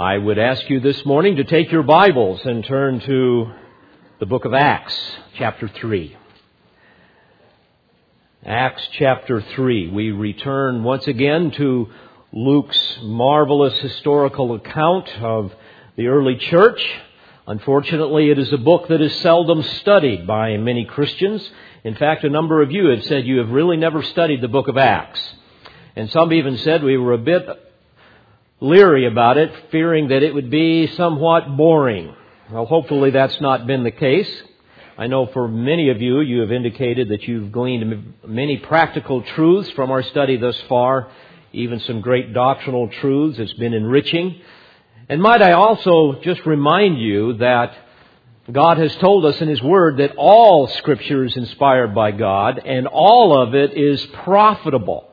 [0.00, 3.52] I would ask you this morning to take your Bibles and turn to
[4.18, 4.98] the book of Acts,
[5.36, 6.16] chapter 3.
[8.46, 9.90] Acts chapter 3.
[9.90, 11.90] We return once again to
[12.32, 15.52] Luke's marvelous historical account of
[15.96, 16.82] the early church.
[17.46, 21.46] Unfortunately, it is a book that is seldom studied by many Christians.
[21.84, 24.68] In fact, a number of you have said you have really never studied the book
[24.68, 25.20] of Acts.
[25.94, 27.46] And some even said we were a bit
[28.60, 32.14] leery about it, fearing that it would be somewhat boring.
[32.50, 34.30] Well, hopefully that's not been the case.
[34.98, 39.70] I know for many of you, you have indicated that you've gleaned many practical truths
[39.70, 41.08] from our study thus far,
[41.52, 43.38] even some great doctrinal truths.
[43.38, 44.40] It's been enriching.
[45.08, 47.74] And might I also just remind you that
[48.52, 52.86] God has told us in His Word that all Scripture is inspired by God and
[52.86, 55.09] all of it is profitable.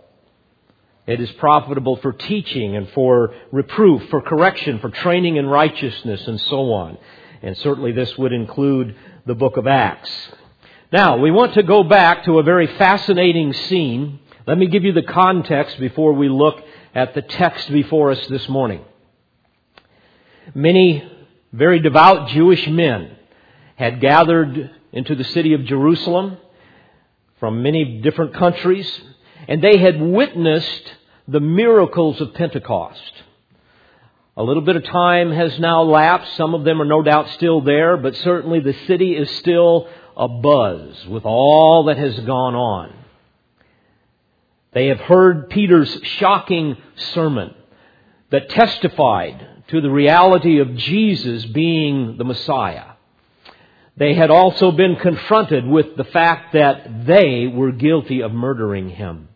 [1.07, 6.39] It is profitable for teaching and for reproof, for correction, for training in righteousness, and
[6.41, 6.97] so on.
[7.41, 8.93] And certainly this would include
[9.25, 10.11] the book of Acts.
[10.91, 14.19] Now, we want to go back to a very fascinating scene.
[14.45, 16.61] Let me give you the context before we look
[16.93, 18.81] at the text before us this morning.
[20.53, 21.09] Many
[21.53, 23.15] very devout Jewish men
[23.77, 26.37] had gathered into the city of Jerusalem
[27.39, 28.89] from many different countries,
[29.47, 30.96] and they had witnessed
[31.27, 33.13] the miracles of Pentecost.
[34.37, 36.35] A little bit of time has now lapsed.
[36.37, 41.07] Some of them are no doubt still there, but certainly the city is still abuzz
[41.07, 42.93] with all that has gone on.
[44.73, 46.77] They have heard Peter's shocking
[47.13, 47.53] sermon
[48.29, 52.91] that testified to the reality of Jesus being the Messiah.
[53.97, 59.29] They had also been confronted with the fact that they were guilty of murdering him.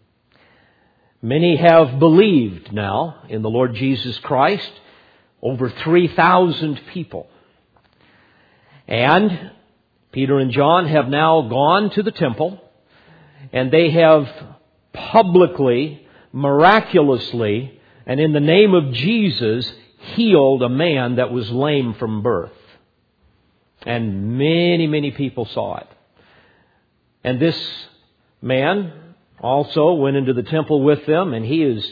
[1.22, 4.72] Many have believed now in the Lord Jesus Christ,
[5.42, 7.28] over 3,000 people.
[8.88, 9.52] And
[10.12, 12.60] Peter and John have now gone to the temple
[13.54, 14.28] and they have
[14.94, 19.72] publicly, miraculously, and in the name of Jesus,
[20.16, 22.52] healed a man that was lame from birth.
[23.84, 25.88] And many, many people saw it.
[27.24, 27.58] And this
[28.42, 28.94] man
[29.42, 31.86] also went into the temple with them, and he is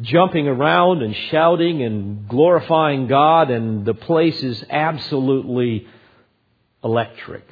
[0.00, 5.86] jumping around and shouting and glorifying God, and the place is absolutely
[6.82, 7.44] electric.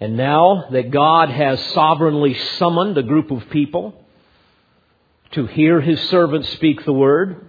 [0.00, 3.94] And now that God has sovereignly summoned a group of people
[5.32, 7.48] to hear his servant speak the word,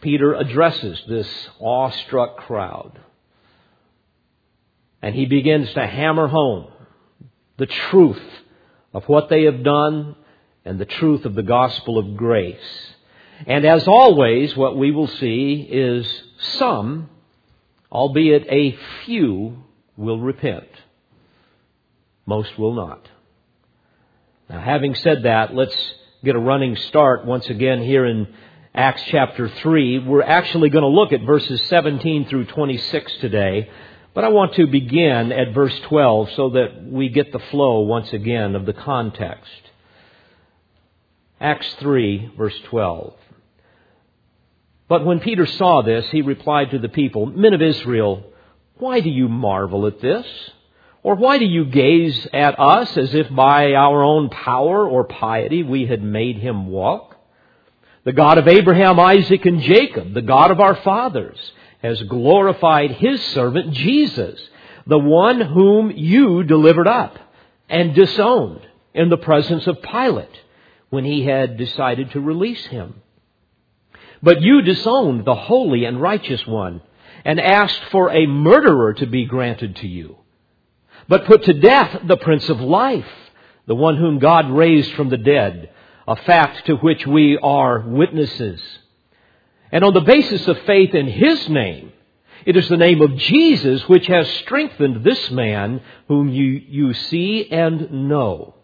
[0.00, 1.28] Peter addresses this
[1.60, 2.98] awestruck crowd.
[5.00, 6.68] And he begins to hammer home
[7.56, 8.22] the truth
[8.92, 10.16] of what they have done
[10.64, 12.58] and the truth of the gospel of grace.
[13.46, 16.06] And as always, what we will see is
[16.58, 17.08] some,
[17.90, 19.64] albeit a few,
[19.96, 20.68] will repent.
[22.26, 23.08] Most will not.
[24.48, 25.76] Now, having said that, let's
[26.22, 28.28] get a running start once again here in
[28.74, 30.00] Acts chapter 3.
[30.00, 33.68] We're actually going to look at verses 17 through 26 today.
[34.14, 38.12] But I want to begin at verse 12 so that we get the flow once
[38.12, 39.50] again of the context.
[41.40, 43.14] Acts 3, verse 12.
[44.88, 48.24] But when Peter saw this, he replied to the people, Men of Israel,
[48.76, 50.26] why do you marvel at this?
[51.02, 55.62] Or why do you gaze at us as if by our own power or piety
[55.62, 57.16] we had made him walk?
[58.04, 61.38] The God of Abraham, Isaac, and Jacob, the God of our fathers,
[61.82, 64.40] has glorified his servant Jesus,
[64.86, 67.18] the one whom you delivered up
[67.68, 68.60] and disowned
[68.94, 70.40] in the presence of Pilate
[70.90, 72.94] when he had decided to release him.
[74.22, 76.82] But you disowned the holy and righteous one
[77.24, 80.18] and asked for a murderer to be granted to you.
[81.08, 83.06] But put to death the Prince of Life,
[83.66, 85.70] the one whom God raised from the dead,
[86.06, 88.60] a fact to which we are witnesses.
[89.72, 91.92] And on the basis of faith in His name,
[92.44, 97.48] it is the name of Jesus which has strengthened this man whom you, you see
[97.50, 98.54] and know.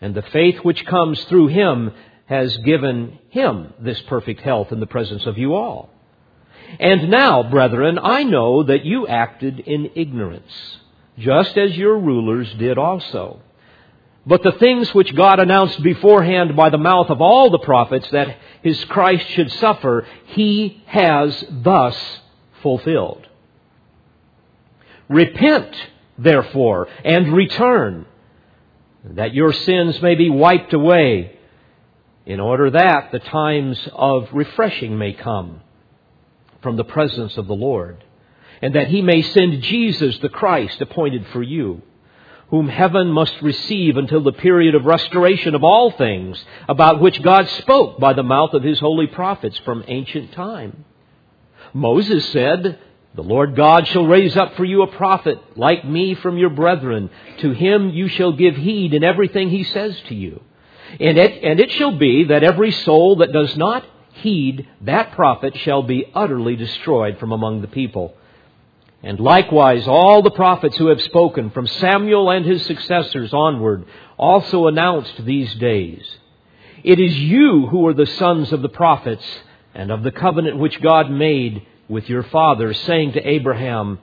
[0.00, 1.92] And the faith which comes through him
[2.26, 5.90] has given him this perfect health in the presence of you all.
[6.78, 10.78] And now, brethren, I know that you acted in ignorance,
[11.18, 13.40] just as your rulers did also.
[14.26, 18.38] But the things which God announced beforehand by the mouth of all the prophets that
[18.62, 21.96] his Christ should suffer, he has thus
[22.62, 23.26] fulfilled.
[25.08, 25.76] Repent,
[26.16, 28.06] therefore, and return,
[29.04, 31.38] that your sins may be wiped away,
[32.24, 35.60] in order that the times of refreshing may come
[36.62, 38.02] from the presence of the Lord,
[38.62, 41.82] and that he may send Jesus the Christ appointed for you,
[42.48, 47.48] whom heaven must receive until the period of restoration of all things, about which God
[47.48, 50.84] spoke by the mouth of his holy prophets from ancient time.
[51.72, 52.78] Moses said,
[53.14, 57.10] the Lord God shall raise up for you a prophet like me from your brethren.
[57.38, 60.42] To him you shall give heed in everything he says to you.
[60.98, 65.56] And it, and it shall be that every soul that does not heed that prophet
[65.58, 68.14] shall be utterly destroyed from among the people.
[69.04, 73.84] And likewise, all the prophets who have spoken from Samuel and his successors onward
[74.16, 76.02] also announced these days.
[76.82, 79.24] It is you who are the sons of the prophets
[79.74, 83.98] and of the covenant which God made with your fathers, saying to Abraham,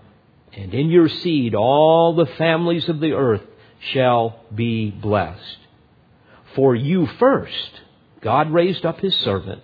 [0.53, 3.42] And in your seed all the families of the earth
[3.80, 5.57] shall be blessed.
[6.53, 7.81] For you first,
[8.21, 9.63] God raised up his servant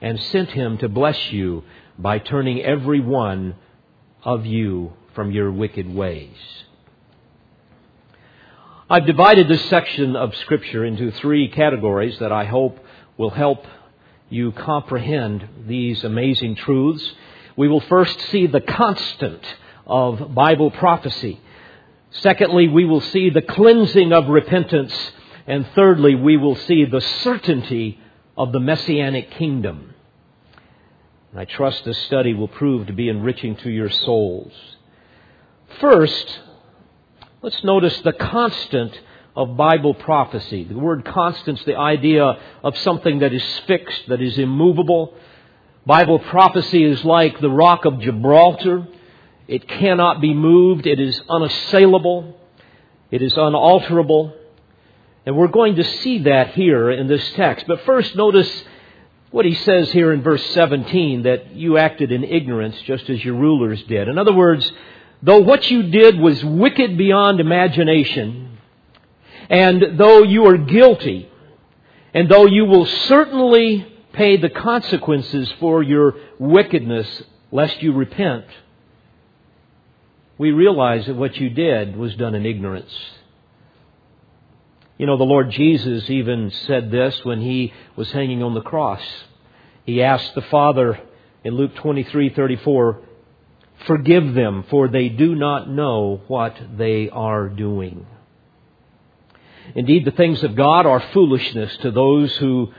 [0.00, 1.64] and sent him to bless you
[1.98, 3.54] by turning every one
[4.22, 6.36] of you from your wicked ways.
[8.90, 12.78] I've divided this section of Scripture into three categories that I hope
[13.16, 13.66] will help
[14.30, 17.12] you comprehend these amazing truths.
[17.56, 19.42] We will first see the constant
[19.86, 21.40] of Bible prophecy.
[22.10, 24.94] Secondly, we will see the cleansing of repentance
[25.48, 27.98] and thirdly, we will see the certainty
[28.36, 29.94] of the Messianic kingdom.
[31.36, 34.52] I trust this study will prove to be enriching to your souls.
[35.80, 36.40] First,
[37.42, 38.98] let's notice the constant
[39.36, 40.64] of Bible prophecy.
[40.64, 45.14] The word constant is the idea of something that is fixed, that is immovable.
[45.86, 48.88] Bible prophecy is like the rock of Gibraltar.
[49.46, 50.86] It cannot be moved.
[50.86, 52.36] It is unassailable.
[53.10, 54.34] It is unalterable.
[55.26, 57.66] And we're going to see that here in this text.
[57.68, 58.64] But first, notice
[59.30, 63.34] what he says here in verse 17 that you acted in ignorance just as your
[63.34, 64.08] rulers did.
[64.08, 64.70] In other words,
[65.22, 68.58] though what you did was wicked beyond imagination,
[69.50, 71.30] and though you are guilty,
[72.14, 77.22] and though you will certainly pay the consequences for your wickedness
[77.52, 78.46] lest you repent,
[80.38, 82.92] we realize that what you did was done in ignorance.
[84.98, 89.00] You know, the Lord Jesus even said this when he was hanging on the cross.
[89.86, 90.98] He asked the Father
[91.44, 92.98] in Luke 23:34,
[93.86, 98.06] "Forgive them, for they do not know what they are doing."
[99.76, 102.72] Indeed, the things of God are foolishness to those who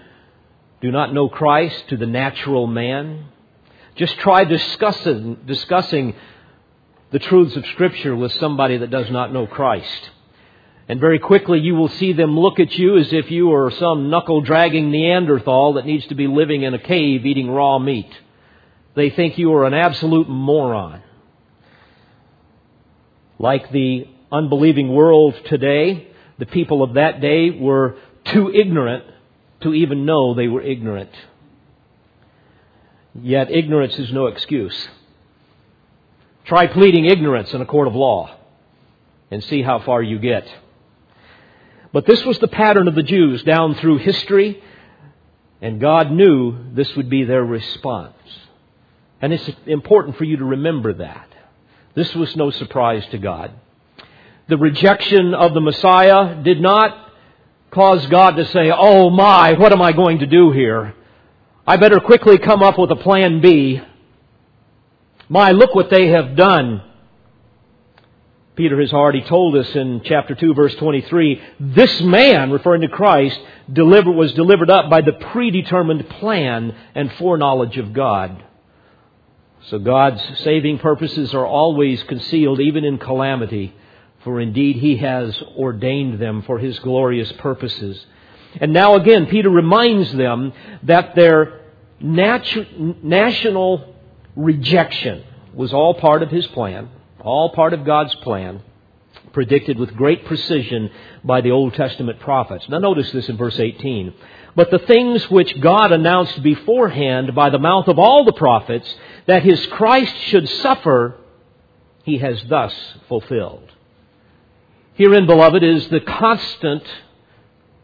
[0.82, 3.26] do not know Christ, to the natural man.
[3.96, 6.16] Just try discussing, discussing
[7.12, 10.12] the truths of Scripture with somebody that does not know Christ.
[10.90, 14.10] And very quickly you will see them look at you as if you are some
[14.10, 18.12] knuckle dragging Neanderthal that needs to be living in a cave eating raw meat.
[18.96, 21.04] They think you are an absolute moron.
[23.38, 26.08] Like the unbelieving world today,
[26.40, 29.06] the people of that day were too ignorant
[29.62, 31.12] to even know they were ignorant.
[33.14, 34.88] Yet ignorance is no excuse.
[36.46, 38.36] Try pleading ignorance in a court of law
[39.30, 40.48] and see how far you get.
[41.92, 44.62] But this was the pattern of the Jews down through history,
[45.62, 48.14] and God knew this would be their response.
[49.22, 51.28] And it's important for you to remember that.
[51.96, 53.52] This was no surprise to God.
[54.48, 57.12] The rejection of the Messiah did not
[57.72, 60.96] cause God to say, Oh my, what am I going to do here?
[61.68, 63.82] I better quickly come up with a plan B.
[65.28, 66.82] My, look what they have done.
[68.60, 73.40] Peter has already told us in chapter 2 verse 23, this man, referring to Christ,
[73.74, 78.44] was delivered up by the predetermined plan and foreknowledge of God.
[79.68, 83.74] So God's saving purposes are always concealed even in calamity,
[84.26, 88.06] for indeed He has ordained them for His glorious purposes.
[88.60, 90.52] And now again, Peter reminds them
[90.84, 91.62] that their
[92.04, 93.96] natu- national
[94.36, 95.24] rejection
[95.54, 96.90] was all part of His plan
[97.22, 98.62] all part of God's plan,
[99.34, 100.92] predicted with great precision
[101.24, 102.68] by the Old Testament prophets.
[102.70, 104.14] Now notice this in verse 18.
[104.56, 108.94] But the things which God announced beforehand by the mouth of all the prophets,
[109.28, 111.16] that his Christ should suffer,
[112.04, 112.74] he has thus
[113.08, 113.72] fulfilled.
[114.96, 116.84] Herein, beloved, is the constant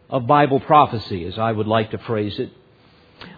[0.10, 2.52] of Bible prophecy, as I would like to phrase it.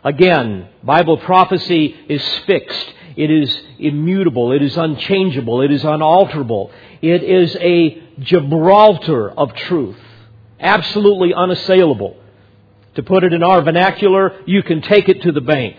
[0.04, 2.94] Again, Bible prophecy is fixed.
[3.18, 4.52] It is immutable.
[4.52, 5.62] It is unchangeable.
[5.62, 6.72] It is unalterable.
[7.02, 9.98] It is a Gibraltar of truth.
[10.60, 12.16] Absolutely unassailable.
[12.96, 15.78] To put it in our vernacular, you can take it to the bank.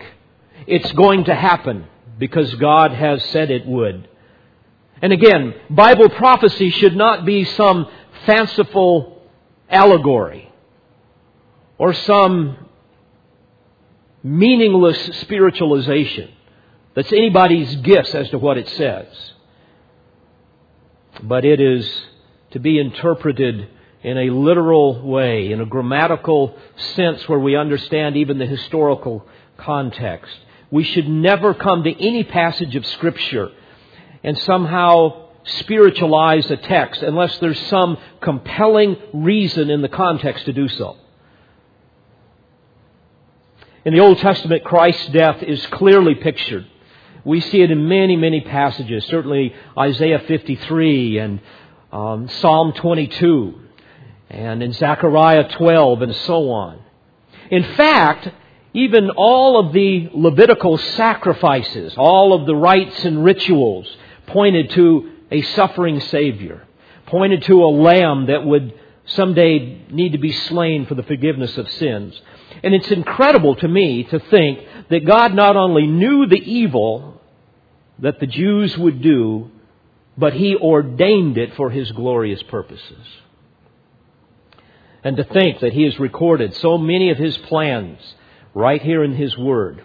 [0.67, 1.85] It's going to happen
[2.17, 4.09] because God has said it would.
[5.01, 7.87] And again, Bible prophecy should not be some
[8.25, 9.21] fanciful
[9.69, 10.51] allegory
[11.77, 12.57] or some
[14.23, 16.29] meaningless spiritualization
[16.99, 19.07] that's anybody's guess as to what it says.
[21.23, 21.89] But it is
[22.51, 23.69] to be interpreted
[24.03, 26.57] in a literal way, in a grammatical
[26.95, 29.25] sense where we understand even the historical
[29.55, 30.37] context.
[30.71, 33.49] We should never come to any passage of Scripture
[34.21, 40.67] and somehow spiritualize a text unless there's some compelling reason in the context to do
[40.67, 40.97] so.
[43.85, 46.67] In the Old Testament, Christ's death is clearly pictured.
[47.29, 51.39] We see it in many, many passages, certainly Isaiah 53 and
[51.91, 53.53] um, Psalm 22
[54.31, 56.81] and in Zechariah 12 and so on.
[57.51, 58.29] In fact,
[58.73, 63.87] even all of the Levitical sacrifices, all of the rites and rituals
[64.25, 66.65] pointed to a suffering Savior,
[67.05, 68.73] pointed to a lamb that would
[69.05, 72.19] someday need to be slain for the forgiveness of sins.
[72.63, 77.17] And it's incredible to me to think that God not only knew the evil
[78.01, 79.51] that the Jews would do,
[80.17, 83.05] but He ordained it for His glorious purposes.
[85.03, 87.99] And to think that He has recorded so many of His plans
[88.53, 89.83] right here in His Word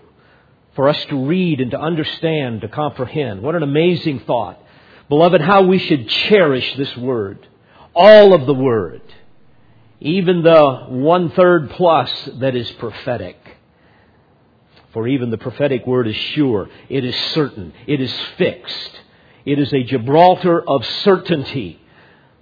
[0.75, 3.43] for us to read and to understand, to comprehend.
[3.43, 4.61] What an amazing thought.
[5.09, 7.47] Beloved, how we should cherish this Word.
[7.95, 9.03] All of the Word.
[10.01, 13.39] Even the one third plus that is prophetic.
[14.95, 16.71] For even the prophetic word is sure.
[16.89, 17.75] It is certain.
[17.87, 19.01] It is fixed.
[19.45, 21.81] It is a Gibraltar of certainty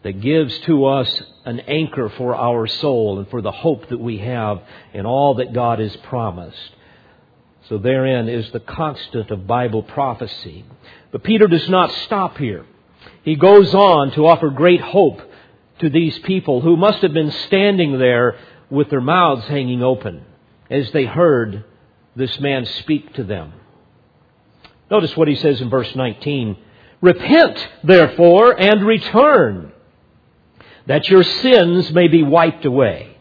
[0.02, 4.18] that gives to us an anchor for our soul and for the hope that we
[4.18, 6.76] have in all that God has promised.
[7.68, 10.64] So therein is the constant of Bible prophecy.
[11.10, 12.66] But Peter does not stop here.
[13.24, 15.22] He goes on to offer great hope
[15.78, 18.36] to these people who must have been standing there
[18.68, 20.24] with their mouths hanging open
[20.70, 21.64] as they heard
[22.14, 23.52] this man speak to them.
[24.90, 26.56] Notice what he says in verse 19.
[27.00, 29.72] Repent, therefore, and return
[30.86, 33.16] that your sins may be wiped away.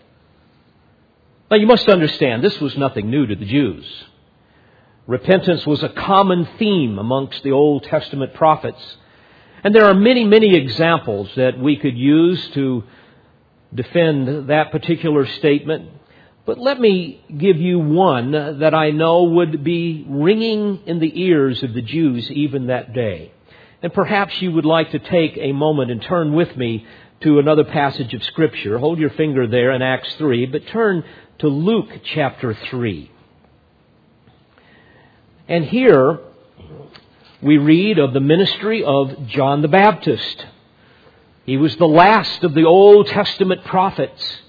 [1.49, 3.85] Now you must understand, this was nothing new to the Jews.
[5.07, 8.97] Repentance was a common theme amongst the Old Testament prophets.
[9.63, 12.83] And there are many, many examples that we could use to
[13.73, 15.89] defend that particular statement.
[16.45, 21.61] But let me give you one that I know would be ringing in the ears
[21.61, 23.31] of the Jews even that day.
[23.83, 26.85] And perhaps you would like to take a moment and turn with me
[27.21, 28.79] to another passage of Scripture.
[28.79, 31.03] Hold your finger there in Acts 3, but turn
[31.39, 33.11] to Luke chapter 3.
[35.47, 36.19] And here
[37.41, 40.45] we read of the ministry of John the Baptist.
[41.45, 44.40] He was the last of the Old Testament prophets.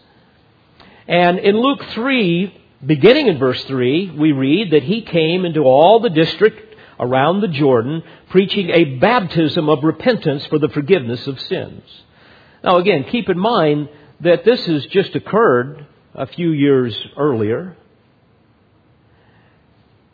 [1.06, 6.00] And in Luke 3, beginning in verse 3, we read that he came into all
[6.00, 11.82] the district around the Jordan, preaching a baptism of repentance for the forgiveness of sins.
[12.62, 13.88] Now, again, keep in mind
[14.20, 17.76] that this has just occurred a few years earlier.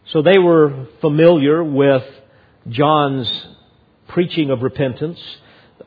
[0.07, 2.05] So they were familiar with
[2.69, 3.31] John's
[4.09, 5.21] preaching of repentance,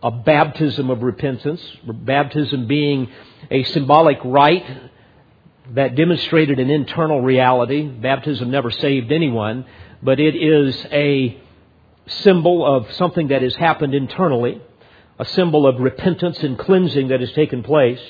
[0.04, 3.10] a baptism of repentance, baptism being
[3.50, 4.66] a symbolic rite
[5.72, 7.88] that demonstrated an internal reality.
[7.88, 9.66] Baptism never saved anyone,
[10.02, 11.40] but it is a
[12.08, 14.62] symbol of something that has happened internally
[15.22, 18.02] a symbol of repentance and cleansing that has taken place.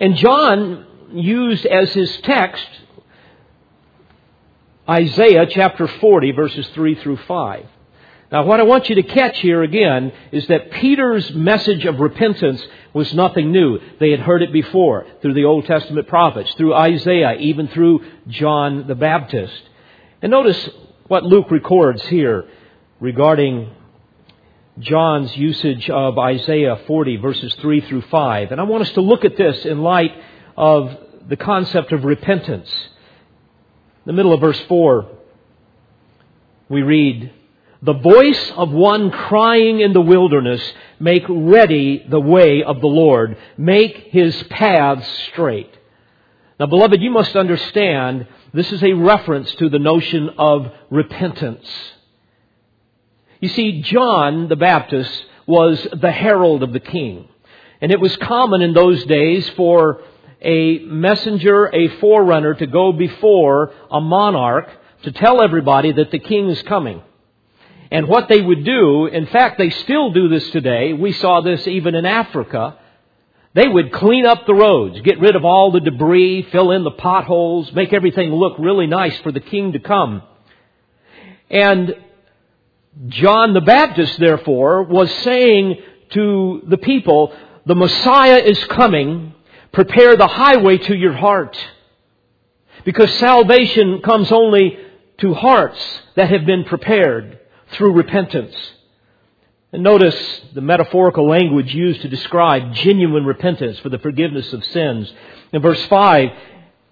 [0.00, 2.66] And John used as his text
[4.88, 7.66] Isaiah chapter 40, verses 3 through 5.
[8.32, 12.66] Now, what I want you to catch here again is that Peter's message of repentance
[12.94, 13.78] was nothing new.
[14.00, 18.86] They had heard it before through the Old Testament prophets, through Isaiah, even through John
[18.86, 19.62] the Baptist.
[20.22, 20.70] And notice
[21.08, 22.48] what Luke records here
[23.00, 23.70] regarding
[24.78, 28.50] John's usage of Isaiah 40 verses 3 through 5.
[28.50, 30.12] And I want us to look at this in light
[30.56, 30.96] of
[31.28, 32.72] the concept of repentance.
[32.72, 35.06] In the middle of verse 4,
[36.70, 37.30] we read,
[37.84, 40.62] The voice of one crying in the wilderness,
[41.00, 45.70] make ready the way of the Lord, make his paths straight.
[46.60, 51.68] Now, beloved, you must understand this is a reference to the notion of repentance.
[53.40, 57.28] You see, John the Baptist was the herald of the king.
[57.80, 60.02] And it was common in those days for
[60.40, 64.68] a messenger, a forerunner to go before a monarch
[65.02, 67.02] to tell everybody that the king is coming.
[67.92, 70.94] And what they would do, in fact, they still do this today.
[70.94, 72.78] We saw this even in Africa.
[73.52, 76.90] They would clean up the roads, get rid of all the debris, fill in the
[76.90, 80.22] potholes, make everything look really nice for the king to come.
[81.50, 81.94] And
[83.08, 85.76] John the Baptist, therefore, was saying
[86.12, 89.34] to the people, the Messiah is coming,
[89.70, 91.58] prepare the highway to your heart.
[92.86, 94.78] Because salvation comes only
[95.18, 95.78] to hearts
[96.16, 97.40] that have been prepared
[97.72, 98.54] through repentance.
[99.72, 100.16] And notice
[100.54, 105.12] the metaphorical language used to describe genuine repentance for the forgiveness of sins.
[105.52, 106.30] In verse 5,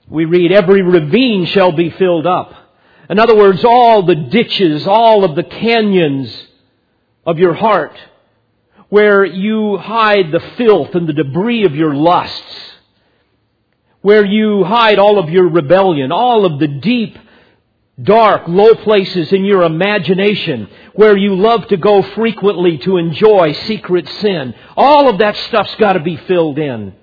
[0.09, 2.55] we read, Every ravine shall be filled up.
[3.11, 6.47] In other words, all the ditches, all of the canyons
[7.27, 7.97] of your heart,
[8.89, 12.73] where you hide the filth and the debris of your lusts,
[14.01, 17.19] where you hide all of your rebellion, all of the deep
[18.03, 24.09] dark, low places in your imagination where you love to go frequently to enjoy secret
[24.21, 24.55] sin.
[24.77, 26.95] All of that stuff's got to be filled in.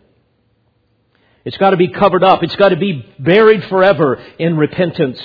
[1.45, 2.43] It's got to be covered up.
[2.43, 5.19] It's got to be buried forever in repentance.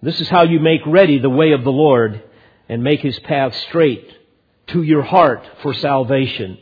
[0.00, 2.22] This is how you make ready the way of the Lord
[2.68, 4.10] and make His path straight
[4.68, 6.58] to your heart for salvation.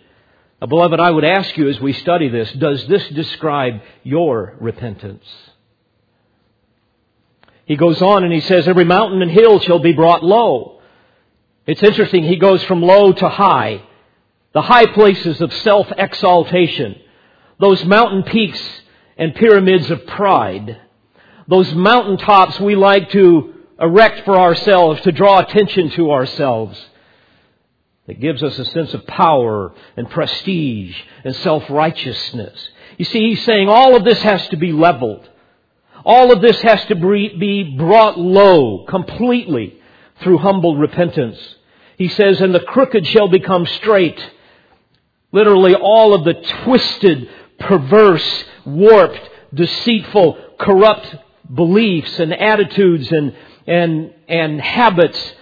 [0.61, 5.25] Now, beloved, I would ask you as we study this, does this describe your repentance?
[7.71, 10.81] He goes on and he says, Every mountain and hill shall be brought low.
[11.69, 13.85] It's interesting, he goes from low to high.
[14.55, 16.97] The high places of self exaltation.
[17.61, 18.61] Those mountain peaks
[19.17, 20.81] and pyramids of pride.
[21.47, 26.77] Those mountain tops we like to erect for ourselves, to draw attention to ourselves.
[28.09, 32.69] That gives us a sense of power and prestige and self righteousness.
[32.99, 35.30] You see, he's saying all of this has to be leveled.
[36.05, 39.77] All of this has to be brought low completely
[40.23, 41.39] through humble repentance.
[41.97, 44.19] He says, and the crooked shall become straight.
[45.33, 46.35] Literally all of the
[46.65, 49.21] twisted, perverse, warped,
[49.53, 51.15] deceitful, corrupt
[51.53, 53.37] beliefs and attitudes and,
[53.67, 55.35] and, and habits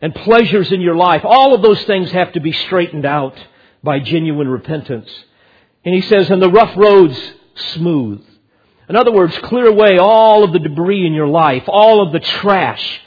[0.00, 3.36] and pleasures in your life, all of those things have to be straightened out
[3.82, 5.10] by genuine repentance.
[5.84, 7.18] And he says, and the rough roads
[7.54, 8.24] smooth.
[8.92, 12.20] In other words, clear away all of the debris in your life, all of the
[12.20, 13.00] trash.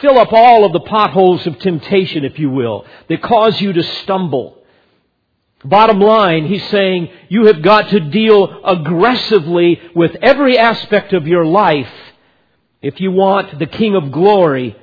[0.00, 3.82] Fill up all of the potholes of temptation, if you will, that cause you to
[3.82, 4.62] stumble.
[5.64, 11.44] Bottom line, he's saying you have got to deal aggressively with every aspect of your
[11.44, 11.90] life
[12.80, 14.76] if you want the King of Glory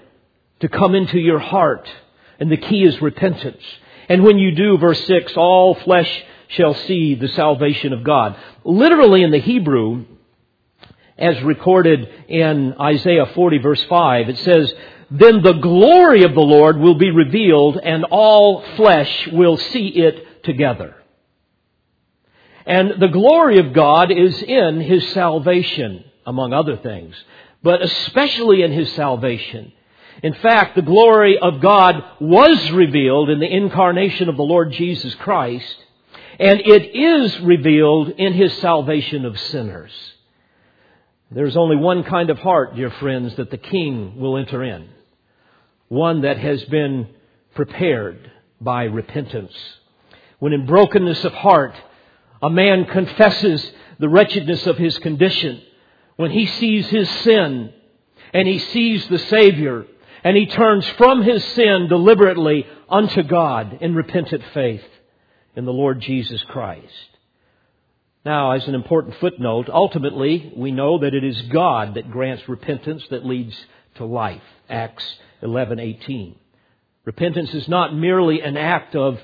[0.60, 1.90] to come into your heart.
[2.38, 3.64] And the key is repentance.
[4.10, 8.36] And when you do, verse 6, all flesh shall see the salvation of God.
[8.66, 10.04] Literally in the Hebrew,
[11.20, 14.30] as recorded in Isaiah 40 verse 5.
[14.30, 14.74] It says,
[15.12, 20.44] Then the glory of the Lord will be revealed and all flesh will see it
[20.44, 20.96] together.
[22.66, 27.16] And the glory of God is in His salvation, among other things,
[27.64, 29.74] but especially in His salvation.
[30.22, 35.16] In fact, the glory of God was revealed in the incarnation of the Lord Jesus
[35.16, 35.76] Christ,
[36.40, 39.92] and it is revealed in His salvation of sinners.
[41.32, 44.90] There's only one kind of heart, dear friends, that the king will enter in.
[45.88, 47.08] One that has been
[47.54, 49.54] prepared by repentance.
[50.40, 51.76] When in brokenness of heart,
[52.42, 55.62] a man confesses the wretchedness of his condition,
[56.16, 57.74] when he sees his sin
[58.34, 59.86] and he sees the Savior
[60.24, 64.84] and he turns from his sin deliberately unto God in repentant faith
[65.56, 67.09] in the Lord Jesus Christ.
[68.26, 73.04] Now, as an important footnote, ultimately, we know that it is God that grants repentance
[73.12, 73.56] that leads
[73.96, 74.44] to life.
[74.70, 75.06] Acts
[75.42, 76.36] 11:18.
[77.06, 79.20] Repentance is not merely an act of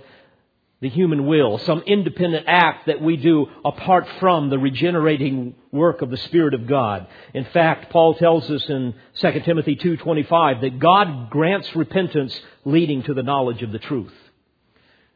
[0.79, 6.10] the human will, some independent act that we do apart from the regenerating work of
[6.10, 7.08] the Spirit of God.
[7.34, 13.13] In fact, Paul tells us in 2 Timothy 2:25 that God grants repentance leading to
[13.13, 14.13] the knowledge of the truth.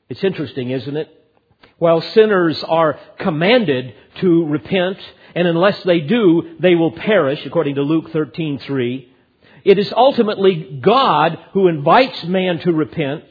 [0.09, 1.15] It's interesting, isn't it?
[1.77, 4.97] While sinners are commanded to repent,
[5.35, 9.07] and unless they do, they will perish, according to Luke 13:3.
[9.63, 13.23] It is ultimately God who invites man to repent,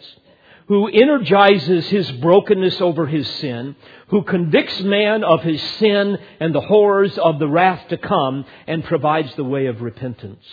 [0.66, 3.74] who energizes his brokenness over his sin,
[4.08, 8.84] who convicts man of his sin and the horrors of the wrath to come, and
[8.84, 10.44] provides the way of repentance.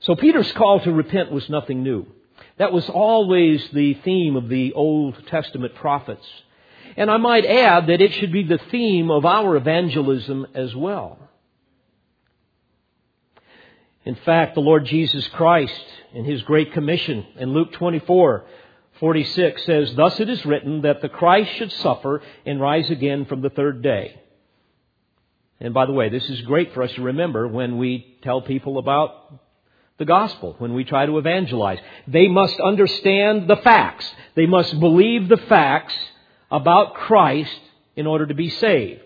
[0.00, 2.06] So Peter's call to repent was nothing new.
[2.58, 6.26] That was always the theme of the Old Testament prophets.
[6.96, 11.18] And I might add that it should be the theme of our evangelism as well.
[14.04, 18.44] In fact, the Lord Jesus Christ, in His Great Commission in Luke 24,
[18.98, 23.42] 46 says, Thus it is written that the Christ should suffer and rise again from
[23.42, 24.20] the third day.
[25.60, 28.78] And by the way, this is great for us to remember when we tell people
[28.78, 29.40] about
[29.98, 31.78] the gospel, when we try to evangelize.
[32.06, 34.08] They must understand the facts.
[34.36, 35.94] They must believe the facts
[36.50, 37.60] about Christ
[37.96, 39.02] in order to be saved.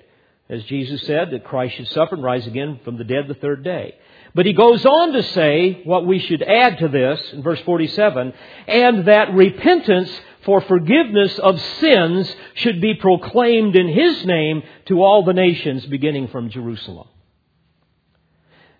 [0.48, 3.64] As Jesus said, that Christ should suffer and rise again from the dead the third
[3.64, 3.94] day.
[4.34, 8.32] But he goes on to say what we should add to this in verse 47,
[8.66, 10.10] and that repentance
[10.44, 16.28] for forgiveness of sins should be proclaimed in his name to all the nations beginning
[16.28, 17.08] from Jerusalem.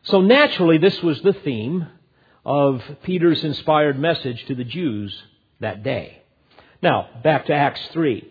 [0.04, 1.86] So naturally, this was the theme
[2.44, 5.16] of Peter's inspired message to the Jews
[5.60, 6.22] that day.
[6.82, 8.28] Now, back to Acts 3.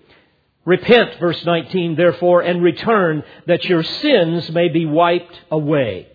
[0.65, 6.07] Repent, verse 19, therefore, and return that your sins may be wiped away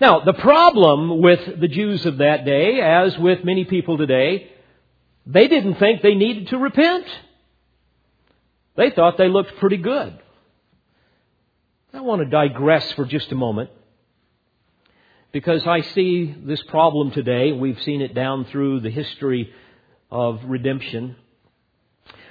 [0.00, 4.50] now, the problem with the Jews of that day, as with many people today,
[5.26, 7.04] they didn't think they needed to repent.
[8.76, 10.18] They thought they looked pretty good.
[11.92, 13.68] I want to digress for just a moment
[15.32, 17.52] because I see this problem today.
[17.52, 19.52] We've seen it down through the history
[20.10, 21.16] of redemption.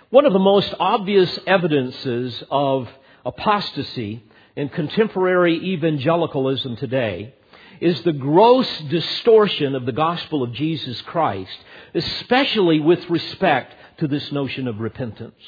[0.10, 2.90] One of the most obvious evidences of
[3.26, 4.24] apostasy
[4.56, 7.36] in contemporary evangelicalism today
[7.80, 11.58] is the gross distortion of the gospel of Jesus Christ,
[11.94, 15.40] especially with respect to this notion of repentance.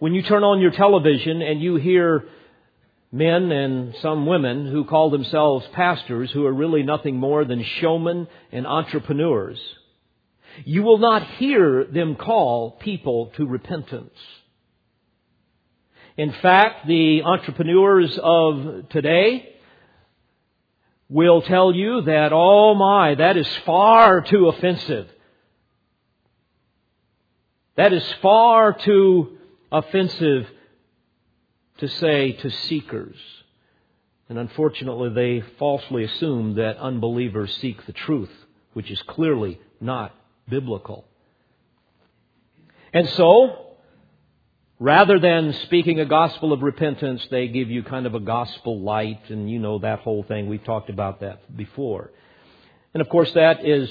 [0.00, 2.24] When you turn on your television and you hear
[3.10, 8.28] men and some women who call themselves pastors who are really nothing more than showmen
[8.52, 9.58] and entrepreneurs,
[10.64, 14.18] you will not hear them call people to repentance.
[16.16, 19.54] In fact, the entrepreneurs of today
[21.08, 25.08] will tell you that, oh my, that is far too offensive.
[27.76, 29.38] That is far too
[29.70, 30.48] offensive
[31.78, 33.16] to say to seekers.
[34.28, 38.30] And unfortunately, they falsely assume that unbelievers seek the truth,
[38.74, 40.14] which is clearly not
[40.48, 41.06] biblical.
[42.92, 43.68] And so,
[44.80, 49.28] Rather than speaking a gospel of repentance, they give you kind of a gospel light,
[49.28, 50.46] and you know that whole thing.
[50.46, 52.12] We've talked about that before.
[52.94, 53.90] And of course, that is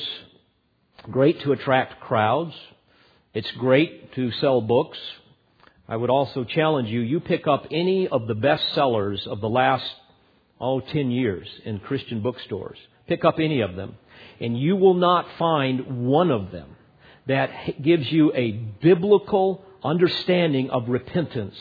[1.12, 2.54] great to attract crowds.
[3.34, 4.97] It's great to sell books.
[5.89, 9.50] I would also challenge you, you pick up any of the best sellers of the
[9.50, 9.86] last,
[10.60, 12.78] oh, 10 years in Christian bookstores.
[13.08, 13.95] Pick up any of them,
[14.41, 16.76] and you will not find one of them
[17.28, 21.56] that gives you a biblical understanding of repentance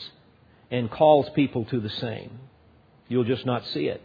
[0.71, 2.39] and calls people to the same.
[3.07, 4.01] You'll just not see it.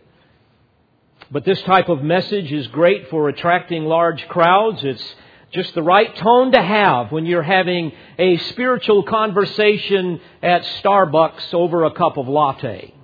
[1.31, 4.85] But this type of message is great for attracting large crowds.
[4.85, 5.15] It's
[5.53, 11.85] just the right tone to have when you're having a spiritual conversation at Starbucks over
[11.85, 12.95] a cup of latte,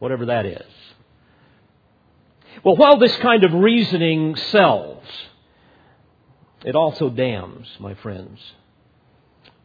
[0.00, 0.66] whatever that is.
[2.64, 5.04] Well, while this kind of reasoning sells,
[6.64, 8.40] it also damns, my friends.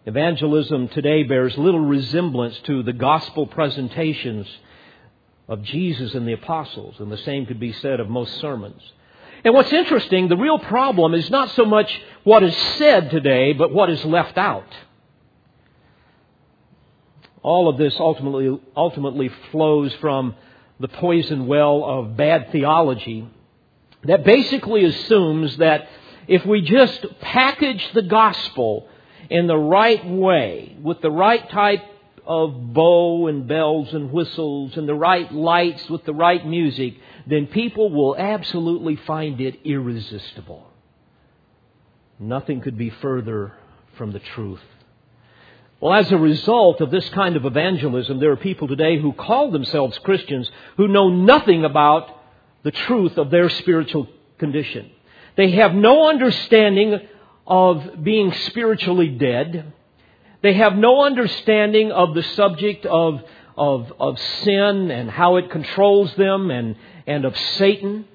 [0.06, 4.48] Evangelism today bears little resemblance to the gospel presentations
[5.48, 8.82] of Jesus and the apostles, and the same could be said of most sermons.
[9.44, 13.74] And what's interesting, the real problem is not so much what is said today, but
[13.74, 14.68] what is left out.
[17.42, 20.36] All of this ultimately, ultimately flows from
[20.80, 23.28] the poison well of bad theology
[24.04, 25.88] that basically assumes that
[26.28, 28.88] if we just package the gospel
[29.30, 31.84] in the right way, with the right type
[32.26, 36.96] of bow and bells and whistles and the right lights with the right music,
[37.28, 40.68] then people will absolutely find it irresistible.
[42.20, 43.54] Nothing could be further
[43.98, 44.62] from the truth.
[45.80, 49.50] Well, as a result of this kind of evangelism, there are people today who call
[49.50, 52.16] themselves Christians who know nothing about
[52.64, 54.08] the truth of their spiritual
[54.38, 54.92] condition.
[55.36, 57.00] They have no understanding
[57.48, 59.74] of being spiritually dead.
[60.42, 63.22] They have no understanding of the subject of,
[63.56, 66.76] of, of sin and how it controls them and,
[67.06, 68.06] and of Satan.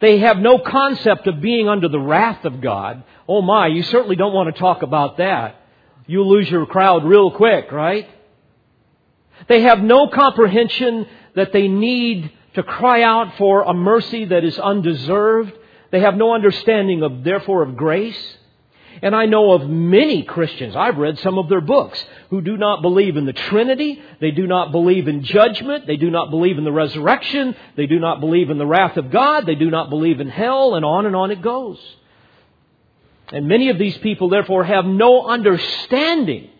[0.00, 3.04] They have no concept of being under the wrath of God.
[3.28, 5.60] Oh my, you certainly don't want to talk about that.
[6.06, 8.08] You'll lose your crowd real quick, right?
[9.48, 14.58] They have no comprehension that they need to cry out for a mercy that is
[14.58, 15.52] undeserved.
[15.92, 18.36] They have no understanding of, therefore, of grace.
[19.02, 22.82] And I know of many Christians, I've read some of their books, who do not
[22.82, 26.62] believe in the Trinity, they do not believe in judgment, they do not believe in
[26.62, 30.20] the resurrection, they do not believe in the wrath of God, they do not believe
[30.20, 31.80] in hell, and on and on it goes.
[33.32, 36.50] And many of these people, therefore, have no understanding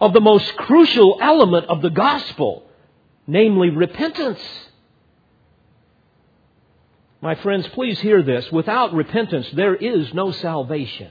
[0.00, 2.64] of the most crucial element of the gospel,
[3.26, 4.40] namely repentance.
[7.20, 8.50] My friends, please hear this.
[8.50, 11.10] Without repentance, there is no salvation.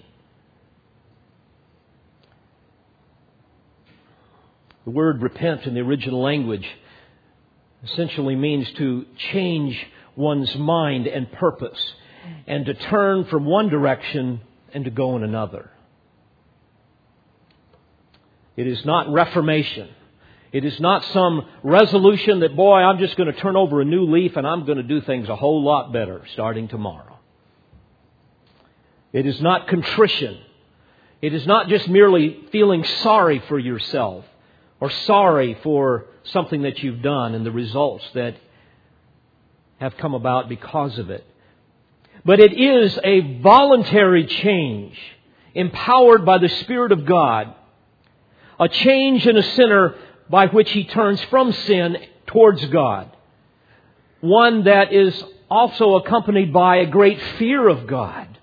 [4.85, 6.67] The word repent in the original language
[7.83, 9.77] essentially means to change
[10.15, 11.79] one's mind and purpose
[12.47, 14.41] and to turn from one direction
[14.73, 15.69] and to go in another.
[18.55, 19.89] It is not reformation.
[20.51, 24.05] It is not some resolution that, boy, I'm just going to turn over a new
[24.05, 27.17] leaf and I'm going to do things a whole lot better starting tomorrow.
[29.11, 30.39] It is not contrition.
[31.21, 34.25] It is not just merely feeling sorry for yourself
[34.79, 38.35] or sorry for something that you've done and the results that
[39.79, 41.25] have come about because of it.
[42.25, 44.97] But it is a voluntary change
[45.53, 47.53] empowered by the Spirit of God.
[48.59, 49.95] A change in a sinner
[50.29, 53.15] by which he turns from sin towards God.
[54.21, 58.39] One that is also accompanied by a great fear of God.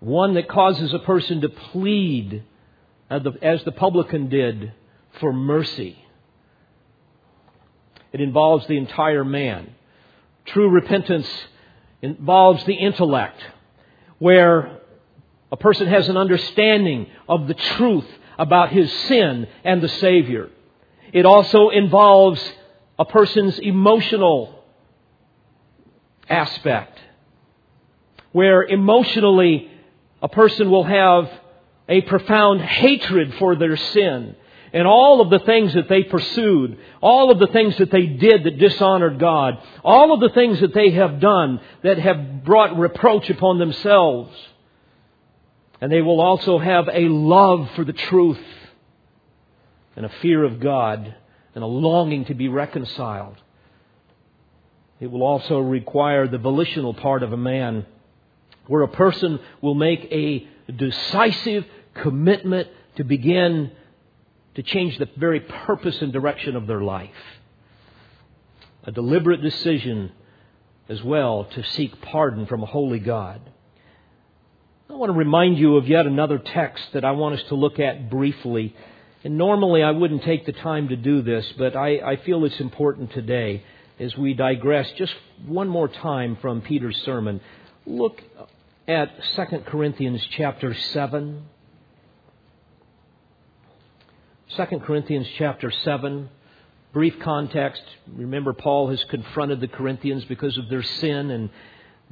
[0.00, 2.42] One that causes a person to plead,
[3.08, 4.72] as the publican did,
[5.20, 5.98] for mercy.
[8.12, 9.74] It involves the entire man.
[10.46, 11.28] True repentance
[12.02, 13.42] involves the intellect,
[14.18, 14.80] where
[15.50, 18.06] a person has an understanding of the truth
[18.38, 20.50] about his sin and the Savior.
[21.12, 22.40] It also involves
[22.98, 24.64] a person's emotional
[26.28, 26.98] aspect,
[28.32, 29.70] where emotionally
[30.22, 31.30] a person will have
[31.88, 34.36] a profound hatred for their sin
[34.74, 38.42] and all of the things that they pursued, all of the things that they did
[38.42, 43.30] that dishonored God, all of the things that they have done that have brought reproach
[43.30, 44.36] upon themselves.
[45.80, 48.44] And they will also have a love for the truth
[49.94, 51.14] and a fear of God
[51.54, 53.36] and a longing to be reconciled.
[54.98, 57.86] It will also require the volitional part of a man
[58.66, 63.70] where a person will make a decisive commitment to begin
[64.54, 67.10] to change the very purpose and direction of their life.
[68.84, 70.12] A deliberate decision
[70.88, 73.40] as well to seek pardon from a holy God.
[74.88, 77.80] I want to remind you of yet another text that I want us to look
[77.80, 78.76] at briefly.
[79.24, 82.60] And normally I wouldn't take the time to do this, but I, I feel it's
[82.60, 83.64] important today
[83.98, 85.14] as we digress just
[85.46, 87.40] one more time from Peter's sermon.
[87.86, 88.20] Look
[88.86, 91.46] at 2 Corinthians chapter 7.
[94.50, 96.28] 2 Corinthians chapter 7,
[96.92, 97.82] brief context.
[98.14, 101.48] Remember, Paul has confronted the Corinthians because of their sin, and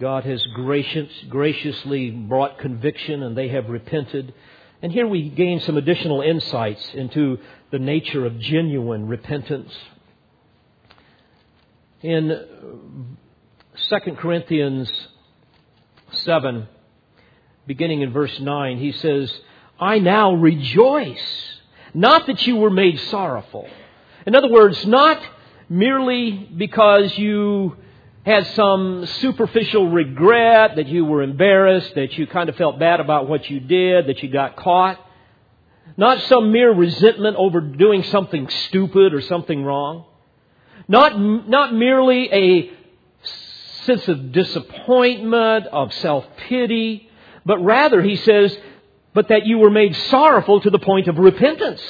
[0.01, 4.33] God has gracious, graciously brought conviction, and they have repented.
[4.81, 7.39] And here we gain some additional insights into
[7.71, 9.73] the nature of genuine repentance.
[12.01, 12.47] In
[13.91, 14.91] 2 Corinthians
[16.13, 16.67] 7,
[17.67, 19.33] beginning in verse 9, he says,
[19.79, 21.61] I now rejoice
[21.95, 23.69] not that you were made sorrowful.
[24.27, 25.21] In other words, not
[25.69, 27.77] merely because you
[28.25, 33.29] had some superficial regret, that you were embarrassed, that you kind of felt bad about
[33.29, 34.99] what you did, that you got caught.
[35.97, 40.05] Not some mere resentment over doing something stupid or something wrong.
[40.87, 42.71] Not, not merely a
[43.85, 47.11] sense of disappointment, of self-pity,
[47.45, 48.57] but rather, he says,
[49.15, 51.83] but that you were made sorrowful to the point of repentance.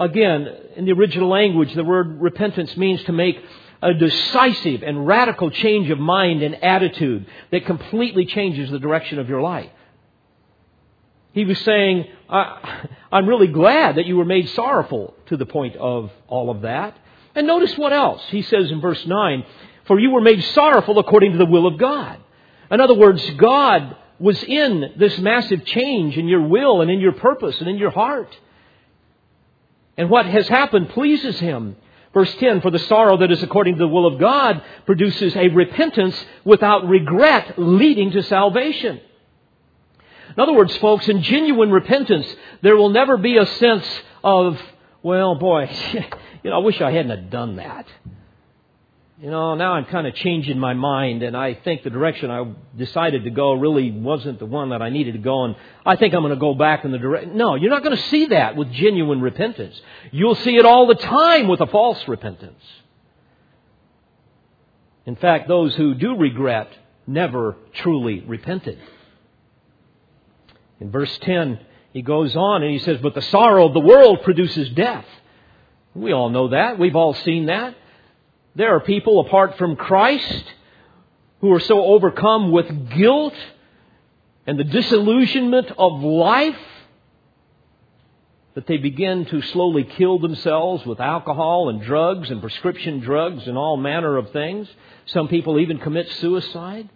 [0.00, 3.38] Again, in the original language, the word repentance means to make
[3.82, 9.28] a decisive and radical change of mind and attitude that completely changes the direction of
[9.28, 9.70] your life.
[11.32, 16.10] He was saying, I'm really glad that you were made sorrowful to the point of
[16.28, 16.96] all of that.
[17.34, 18.22] And notice what else.
[18.28, 19.44] He says in verse 9,
[19.86, 22.18] For you were made sorrowful according to the will of God.
[22.70, 27.12] In other words, God was in this massive change in your will and in your
[27.12, 28.34] purpose and in your heart.
[29.98, 31.76] And what has happened pleases Him.
[32.14, 35.48] Verse 10, for the sorrow that is according to the will of God produces a
[35.48, 39.00] repentance without regret leading to salvation.
[40.36, 42.26] In other words, folks, in genuine repentance,
[42.62, 43.86] there will never be a sense
[44.22, 44.60] of,
[45.02, 45.68] well, boy,
[46.44, 47.86] you know, I wish I hadn't have done that.
[49.22, 52.44] You know, now I'm kind of changing my mind and I think the direction I
[52.76, 55.54] decided to go really wasn't the one that I needed to go and
[55.86, 57.36] I think I'm going to go back in the direction.
[57.36, 59.80] No, you're not going to see that with genuine repentance.
[60.10, 62.64] You'll see it all the time with a false repentance.
[65.06, 66.72] In fact, those who do regret
[67.06, 68.80] never truly repented.
[70.80, 71.60] In verse 10,
[71.92, 75.06] he goes on and he says, But the sorrow of the world produces death.
[75.94, 76.76] We all know that.
[76.76, 77.76] We've all seen that.
[78.54, 80.44] There are people apart from Christ
[81.40, 83.34] who are so overcome with guilt
[84.46, 86.56] and the disillusionment of life
[88.54, 93.56] that they begin to slowly kill themselves with alcohol and drugs and prescription drugs and
[93.56, 94.68] all manner of things.
[95.06, 96.90] Some people even commit suicide.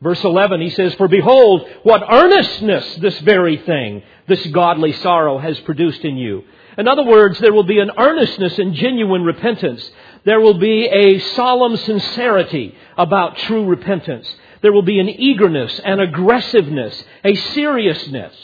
[0.00, 5.60] Verse 11, he says, For behold, what earnestness this very thing, this godly sorrow has
[5.60, 6.44] produced in you.
[6.78, 9.90] In other words, there will be an earnestness and genuine repentance.
[10.24, 14.32] There will be a solemn sincerity about true repentance.
[14.62, 18.34] There will be an eagerness, an aggressiveness, a seriousness.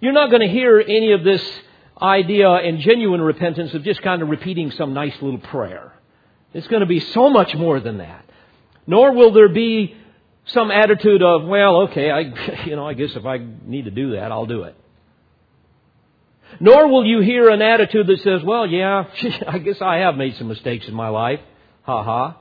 [0.00, 1.42] You're not going to hear any of this
[2.00, 5.92] idea in genuine repentance of just kind of repeating some nice little prayer.
[6.52, 8.24] It's going to be so much more than that.
[8.86, 9.94] Nor will there be
[10.46, 12.20] some attitude of, well, okay, I,
[12.66, 14.74] you know, I guess if I need to do that, I'll do it.
[16.58, 19.04] Nor will you hear an attitude that says, well, yeah,
[19.48, 21.40] I guess I have made some mistakes in my life.
[21.82, 22.36] Ha ha.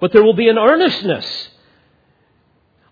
[0.00, 1.48] But there will be an earnestness.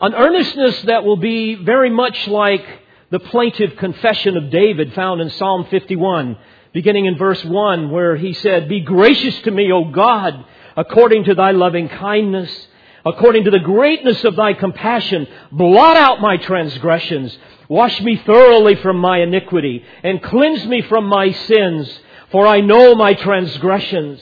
[0.00, 2.64] An earnestness that will be very much like
[3.11, 6.37] the plaintive confession of David found in Psalm 51,
[6.74, 10.44] beginning in verse 1, where he said, Be gracious to me, O God,
[10.76, 12.68] according to thy loving kindness
[13.06, 17.38] according to the greatness of thy compassion, blot out my transgressions.
[17.68, 22.00] Wash me thoroughly from my iniquity and cleanse me from my sins,
[22.31, 24.20] for I know my transgressions.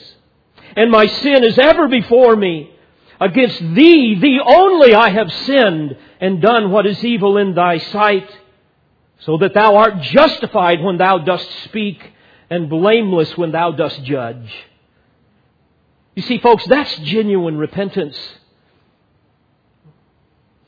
[0.75, 2.71] And my sin is ever before me.
[3.19, 8.29] Against thee, thee only I have sinned and done what is evil in thy sight,
[9.19, 12.11] so that thou art justified when thou dost speak
[12.49, 14.53] and blameless when thou dost judge.
[16.15, 18.17] You see, folks, that's genuine repentance.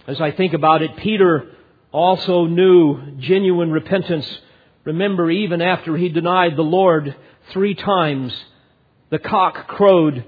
[0.05, 1.51] As I think about it, Peter
[1.91, 4.27] also knew genuine repentance.
[4.83, 7.15] Remember, even after he denied the Lord
[7.51, 8.33] three times,
[9.09, 10.23] the cock crowed,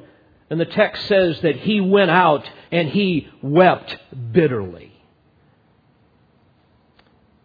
[0.50, 3.98] and the text says that he went out and he wept
[4.32, 4.94] bitterly.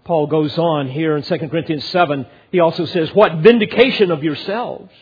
[0.05, 2.27] Paul goes on here in 2 Corinthians 7.
[2.53, 4.93] He also says, What vindication of yourselves?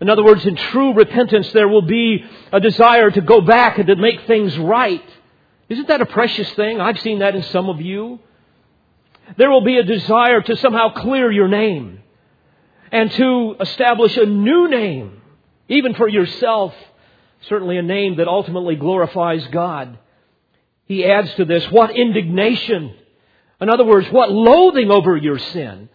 [0.00, 3.86] In other words, in true repentance, there will be a desire to go back and
[3.88, 5.02] to make things right.
[5.68, 6.80] Isn't that a precious thing?
[6.80, 8.20] I've seen that in some of you.
[9.36, 12.00] There will be a desire to somehow clear your name
[12.90, 15.20] and to establish a new name,
[15.68, 16.74] even for yourself,
[17.42, 19.98] certainly a name that ultimately glorifies God.
[20.86, 22.94] He adds to this, what indignation.
[23.60, 25.90] In other words, what loathing over your sin.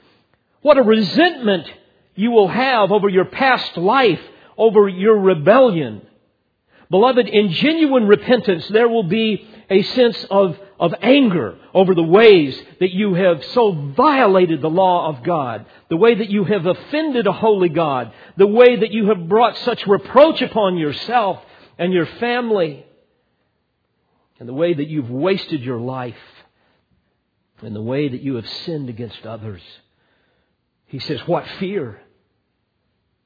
[0.62, 1.68] What a resentment
[2.16, 4.22] you will have over your past life,
[4.58, 6.06] over your rebellion.
[6.92, 12.60] Beloved, in genuine repentance, there will be a sense of, of anger over the ways
[12.80, 17.28] that you have so violated the law of God, the way that you have offended
[17.28, 21.40] a holy God, the way that you have brought such reproach upon yourself
[21.78, 22.86] and your family,
[24.40, 26.16] and the way that you've wasted your life,
[27.62, 29.62] and the way that you have sinned against others.
[30.88, 32.02] He says, What fear?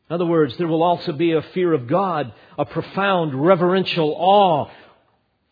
[0.09, 4.69] In other words, there will also be a fear of God, a profound reverential awe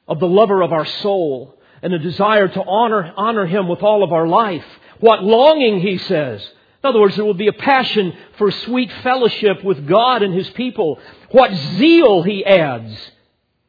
[0.08, 1.55] of the lover of our soul
[1.86, 4.66] and a desire to honor, honor him with all of our life.
[5.02, 6.42] What longing, he says.
[6.84, 10.50] In other words, there will be a passion for sweet fellowship with God and his
[10.50, 11.00] people.
[11.30, 12.92] What zeal, he adds.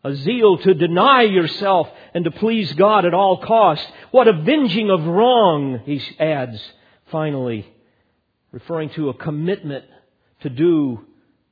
[0.02, 3.87] A zeal to deny yourself and to please God at all costs.
[4.12, 6.59] What avenging of wrong, he adds,
[7.11, 7.70] finally,
[8.50, 9.85] referring to a commitment
[10.40, 11.05] to do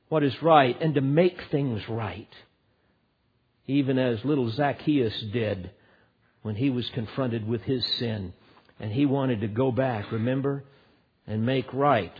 [0.09, 2.33] what is right and to make things right
[3.67, 5.71] even as little Zacchaeus did
[6.45, 8.31] when he was confronted with his sin.
[8.79, 10.63] And he wanted to go back, remember,
[11.25, 12.13] and make right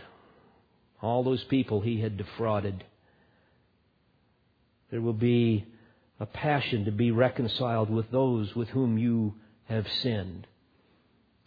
[1.00, 2.82] all those people he had defrauded.
[4.90, 5.64] There will be
[6.18, 9.34] a passion to be reconciled with those with whom you
[9.68, 10.48] have sinned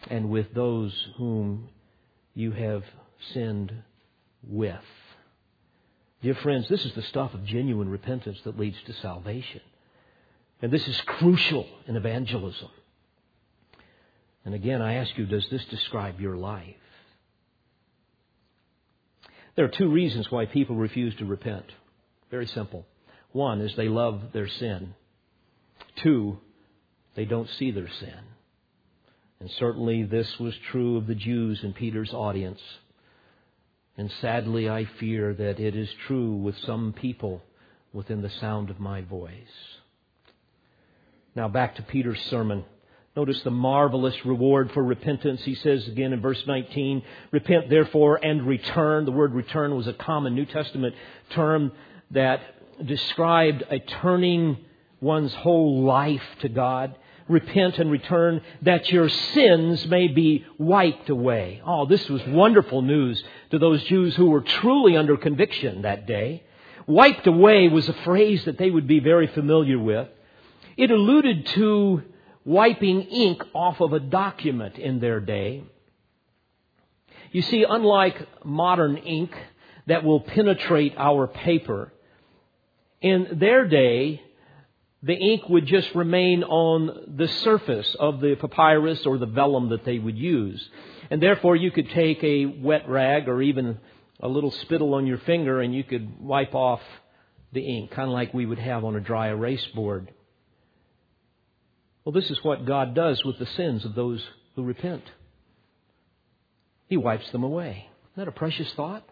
[0.09, 1.67] and with those whom
[2.33, 2.83] you have
[3.33, 3.73] sinned
[4.41, 4.79] with.
[6.21, 9.59] Dear friends, this is the stuff of genuine repentance that leads to salvation.
[10.61, 12.69] And this is crucial in evangelism.
[14.45, 16.75] And again, I ask you, does this describe your life?
[19.55, 21.65] There are two reasons why people refuse to repent.
[22.31, 22.85] Very simple.
[23.31, 24.95] One is they love their sin.
[25.97, 26.39] Two,
[27.15, 28.19] they don't see their sin.
[29.39, 32.61] And certainly this was true of the Jews in Peter's audience.
[33.97, 37.41] And sadly, I fear that it is true with some people
[37.93, 39.78] within the sound of my voice.
[41.35, 42.65] Now back to Peter's sermon.
[43.15, 45.41] Notice the marvelous reward for repentance.
[45.43, 49.05] He says again in verse 19, Repent therefore and return.
[49.05, 50.95] The word return was a common New Testament
[51.31, 51.71] term
[52.11, 52.41] that
[52.85, 54.57] described a turning
[55.01, 56.95] one's whole life to God.
[57.27, 61.61] Repent and return that your sins may be wiped away.
[61.65, 66.43] Oh, this was wonderful news to those Jews who were truly under conviction that day.
[66.87, 70.07] Wiped away was a phrase that they would be very familiar with.
[70.79, 72.03] It alluded to
[72.45, 75.65] wiping ink off of a document in their day.
[77.33, 79.29] You see, unlike modern ink
[79.87, 81.91] that will penetrate our paper,
[83.01, 84.21] in their day,
[85.03, 89.83] the ink would just remain on the surface of the papyrus or the vellum that
[89.83, 90.65] they would use.
[91.11, 93.79] And therefore, you could take a wet rag or even
[94.21, 96.79] a little spittle on your finger and you could wipe off
[97.51, 100.13] the ink, kind of like we would have on a dry erase board.
[102.09, 104.19] Well, this is what God does with the sins of those
[104.55, 105.03] who repent.
[106.87, 107.87] He wipes them away.
[108.13, 109.07] Isn't that a precious thought?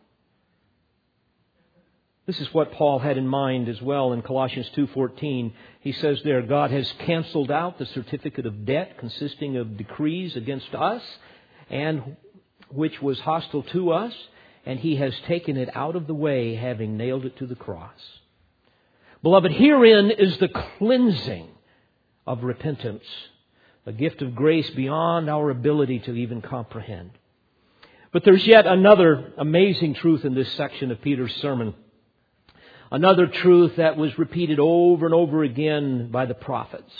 [2.26, 5.54] This is what Paul had in mind as well in Colossians 2:14.
[5.82, 10.74] He says there God has canceled out the certificate of debt consisting of decrees against
[10.74, 11.04] us
[11.70, 12.18] and
[12.70, 14.16] which was hostile to us
[14.66, 18.02] and he has taken it out of the way having nailed it to the cross.
[19.22, 21.50] Beloved, herein is the cleansing
[22.28, 23.06] of repentance,
[23.86, 27.12] a gift of grace beyond our ability to even comprehend.
[28.12, 31.74] But there's yet another amazing truth in this section of Peter's sermon.
[32.92, 36.92] Another truth that was repeated over and over again by the prophets.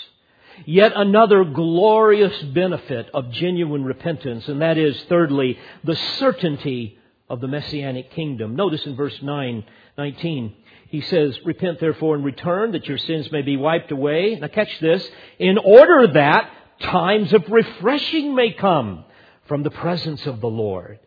[0.66, 6.98] Yet another glorious benefit of genuine repentance, and that is, thirdly, the certainty
[7.30, 8.56] of the Messianic kingdom.
[8.56, 9.64] Notice in verse 9,
[9.98, 10.56] 19,
[10.90, 14.38] he says, Repent therefore and return that your sins may be wiped away.
[14.40, 15.08] Now catch this,
[15.38, 16.50] in order that
[16.82, 19.04] times of refreshing may come
[19.48, 21.00] from the presence of the Lord.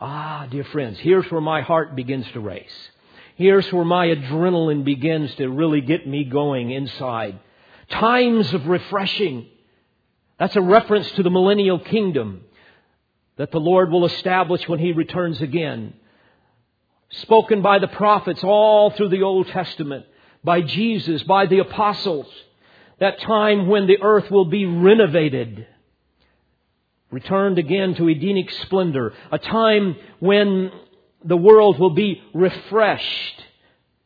[0.00, 2.90] Ah, dear friends, here's where my heart begins to race.
[3.36, 7.38] Here's where my adrenaline begins to really get me going inside.
[7.88, 9.46] Times of refreshing.
[10.38, 12.42] That's a reference to the millennial kingdom
[13.36, 15.94] that the Lord will establish when He returns again.
[17.10, 20.06] Spoken by the prophets all through the Old Testament,
[20.44, 22.26] by Jesus, by the apostles.
[23.00, 25.66] That time when the earth will be renovated
[27.10, 30.70] returned again to Edenic splendor, a time when
[31.24, 33.44] the world will be refreshed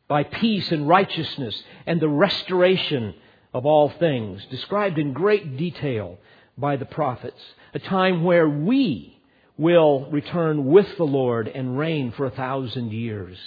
[0.09, 3.14] by peace and righteousness and the restoration
[3.53, 6.18] of all things, described in great detail
[6.57, 7.40] by the prophets.
[7.74, 9.18] A time where we
[9.59, 13.38] will return with the Lord and reign for a thousand years.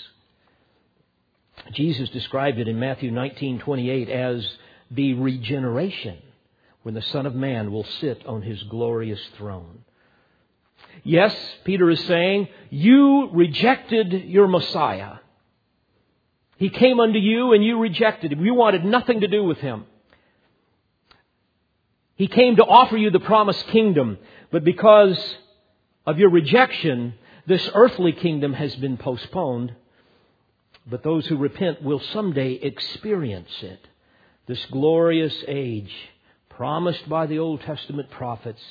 [1.74, 4.58] Jesus described it in Matthew 19:28 as
[4.92, 6.18] the regeneration
[6.84, 9.84] when the Son of Man will sit on his glorious throne.
[11.04, 15.16] Yes, Peter is saying, you rejected your Messiah.
[16.58, 18.46] He came unto you and you rejected him.
[18.46, 19.86] You wanted nothing to do with him.
[22.16, 24.18] He came to offer you the promised kingdom,
[24.52, 25.18] but because
[26.06, 27.16] of your rejection,
[27.48, 29.74] this earthly kingdom has been postponed.
[30.88, 33.88] But those who repent will someday experience it.
[34.48, 35.92] This glorious age
[36.50, 38.62] promised by the Old Testament prophets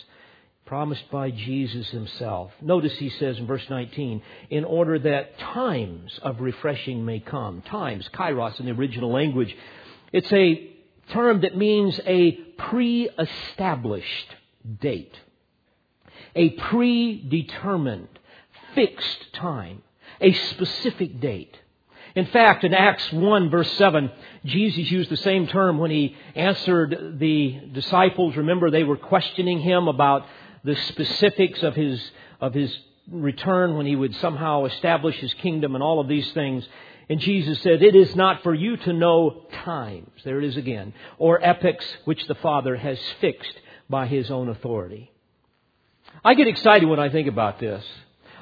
[0.65, 2.53] promised by Jesus himself.
[2.63, 7.61] Notice he says in verse 19, in order that times of refreshing may come.
[7.63, 9.55] Times, kairos in the original language.
[10.13, 10.71] It's a
[11.11, 14.35] term that means a pre-established
[14.81, 15.15] date.
[16.35, 18.09] A predetermined,
[18.75, 19.83] fixed time.
[20.21, 21.57] A specific date.
[22.15, 24.11] In fact, in Acts 1 verse 7,
[24.45, 28.37] Jesus used the same term when he answered the disciples.
[28.37, 30.25] Remember, they were questioning him about
[30.63, 32.01] the specifics of his,
[32.41, 32.77] of his
[33.11, 36.67] return when he would somehow establish his kingdom and all of these things.
[37.09, 40.95] And Jesus said, It is not for you to know times, there it is again,
[41.19, 43.61] or epochs which the Father has fixed
[43.91, 45.11] by his own authority.
[46.25, 47.85] I get excited when I think about this.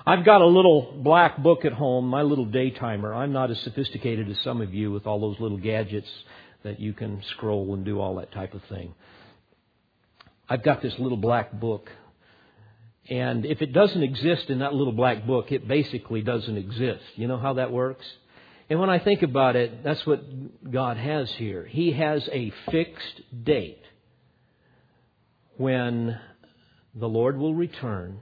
[0.07, 3.13] I've got a little black book at home, my little day timer.
[3.13, 6.09] I'm not as sophisticated as some of you with all those little gadgets
[6.63, 8.95] that you can scroll and do all that type of thing.
[10.49, 11.91] I've got this little black book
[13.09, 17.03] and if it doesn't exist in that little black book, it basically doesn't exist.
[17.17, 18.07] You know how that works?
[18.71, 21.67] And when I think about it, that's what God has here.
[21.67, 23.83] He has a fixed date
[25.57, 26.19] when
[26.95, 28.21] the Lord will return,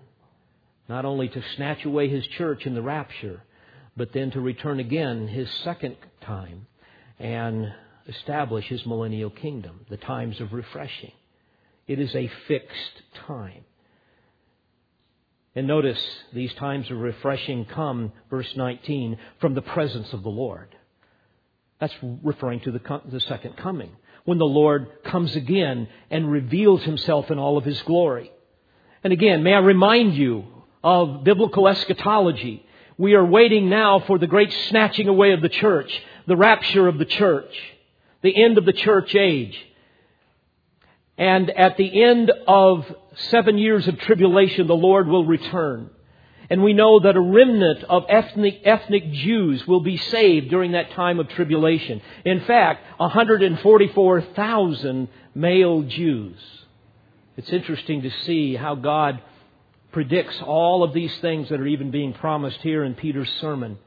[0.89, 3.43] not only to snatch away His church in the rapture,
[3.97, 6.67] but then to return again His second time
[7.19, 7.73] and
[8.09, 11.13] establish His millennial kingdom, the times of refreshing.
[11.87, 13.65] It is a fixed time.
[15.57, 16.01] And notice
[16.33, 20.69] these times of refreshing come, verse 19, from the presence of the Lord.
[21.81, 23.91] That's referring to the, the second coming,
[24.25, 28.31] when the Lord comes again and reveals himself in all of his glory.
[29.03, 30.45] And again, may I remind you
[30.85, 32.65] of biblical eschatology.
[32.99, 35.91] We are waiting now for the great snatching away of the church,
[36.27, 37.51] the rapture of the church,
[38.23, 39.59] the end of the church age.
[41.17, 42.85] And at the end of
[43.15, 45.91] seven years of tribulation, the Lord will return.
[46.51, 50.93] And we know that a remnant of ethnic, ethnic Jews will be saved during that
[50.93, 52.01] time of tribulation.
[52.25, 56.37] In fact, 144,000 male Jews.
[57.37, 59.21] It's interesting to see how God
[59.93, 63.79] predicts all of these things that are even being promised here in Peter's sermon.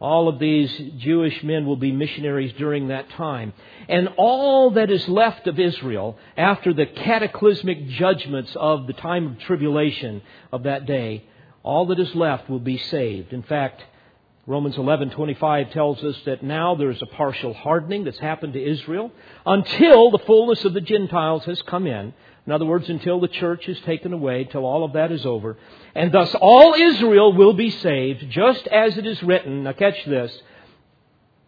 [0.00, 3.52] All of these Jewish men will be missionaries during that time.
[3.88, 9.38] And all that is left of Israel after the cataclysmic judgments of the time of
[9.40, 10.22] tribulation
[10.52, 11.24] of that day,
[11.62, 13.32] all that is left will be saved.
[13.32, 13.82] In fact,
[14.46, 19.10] Romans 11:25 tells us that now there is a partial hardening that's happened to Israel
[19.46, 22.12] until the fullness of the Gentiles has come in.
[22.46, 25.56] In other words, until the church is taken away, till all of that is over.
[25.94, 29.62] And thus all Israel will be saved, just as it is written.
[29.64, 30.30] Now catch this.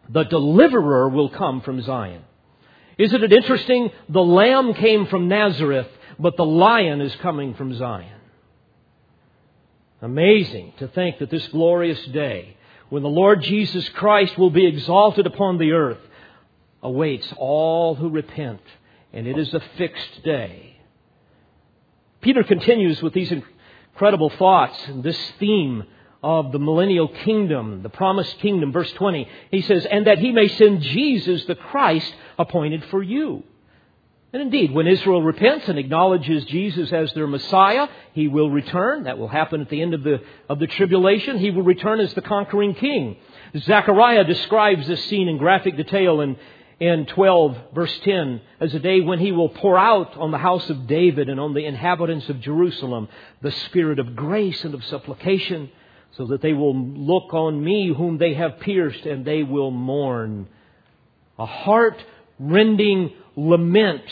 [0.08, 2.22] The deliverer will come from Zion.
[2.96, 3.90] Isn't it interesting?
[4.08, 5.88] The lamb came from Nazareth,
[6.18, 8.20] but the lion is coming from Zion.
[10.00, 12.55] Amazing to think that this glorious day,
[12.88, 15.98] when the Lord Jesus Christ will be exalted upon the earth,
[16.82, 18.62] awaits all who repent.
[19.12, 20.76] And it is a fixed day.
[22.20, 25.84] Peter continues with these incredible thoughts and this theme
[26.22, 28.72] of the millennial kingdom, the promised kingdom.
[28.72, 33.44] Verse 20, he says, And that he may send Jesus, the Christ, appointed for you.
[34.32, 39.04] And indeed, when Israel repents and acknowledges Jesus as their Messiah, he will return.
[39.04, 41.38] That will happen at the end of the, of the tribulation.
[41.38, 43.16] He will return as the conquering king.
[43.56, 46.36] Zechariah describes this scene in graphic detail in,
[46.80, 50.68] in 12, verse 10, as a day when he will pour out on the house
[50.68, 53.08] of David and on the inhabitants of Jerusalem
[53.40, 55.70] the spirit of grace and of supplication,
[56.16, 60.48] so that they will look on me whom they have pierced and they will mourn.
[61.38, 62.02] A heart
[62.38, 64.02] rending lament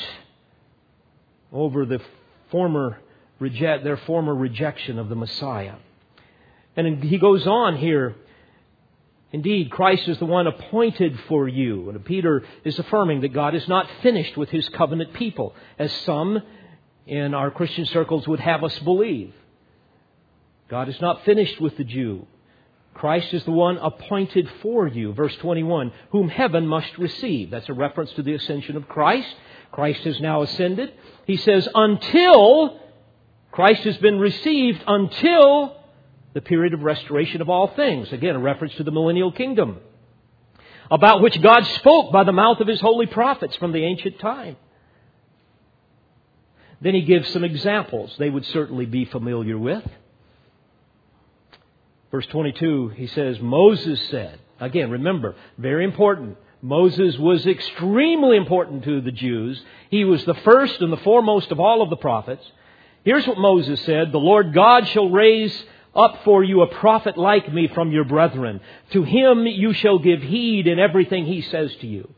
[1.53, 2.01] over the
[2.51, 2.99] former
[3.39, 5.75] reject, their former rejection of the Messiah.
[6.77, 8.15] And he goes on here
[9.35, 11.91] Indeed, Christ is the one appointed for you.
[11.91, 16.41] And Peter is affirming that God is not finished with his covenant people, as some
[17.05, 19.35] in our Christian circles would have us believe.
[20.69, 22.29] God is not finished with the Jew.
[22.95, 25.13] Christ is the one appointed for you.
[25.13, 27.51] Verse 21, whom heaven must receive.
[27.51, 29.35] That's a reference to the ascension of Christ.
[29.73, 30.93] Christ has now ascended.
[31.27, 32.81] He says, until
[33.51, 35.77] Christ has been received, until
[36.35, 38.13] the period of restoration of all things.
[38.13, 39.79] Again, a reference to the millennial kingdom,
[40.91, 44.57] about which God spoke by the mouth of his holy prophets from the ancient time.
[46.81, 49.85] Then he gives some examples they would certainly be familiar with.
[52.15, 56.37] Verse 22, he says, Moses said, again, remember, very important.
[56.63, 59.61] Moses was extremely important to the Jews.
[59.91, 62.45] He was the first and the foremost of all of the prophets.
[63.03, 65.53] Here's what Moses said The Lord God shall raise
[65.93, 68.61] up for you a prophet like me from your brethren.
[68.93, 72.09] To him you shall give heed in everything he says to you.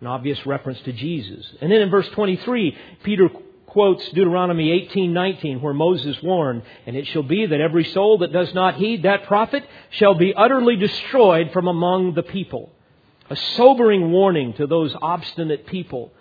[0.00, 1.44] An obvious reference to Jesus.
[1.60, 3.28] And then in verse 23, Peter
[3.74, 8.54] quotes Deuteronomy 18:19 where Moses warned, "And it shall be that every soul that does
[8.54, 12.70] not heed that prophet shall be utterly destroyed from among the people."
[13.30, 16.12] A sobering warning to those obstinate people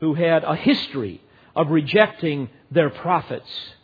[0.00, 1.22] who had a history
[1.56, 3.74] of rejecting their prophets.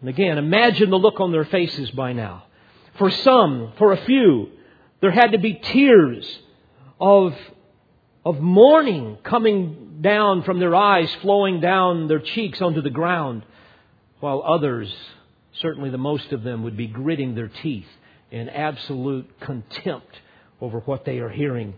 [0.00, 2.44] And again, imagine the look on their faces by now.
[2.94, 4.50] For some, for a few,
[5.00, 6.42] there had to be tears
[7.00, 7.36] of,
[8.26, 13.44] of mourning coming down from their eyes, flowing down their cheeks onto the ground,
[14.18, 14.92] while others,
[15.60, 17.86] certainly the most of them, would be gritting their teeth
[18.32, 20.12] in absolute contempt
[20.60, 21.74] over what they are hearing.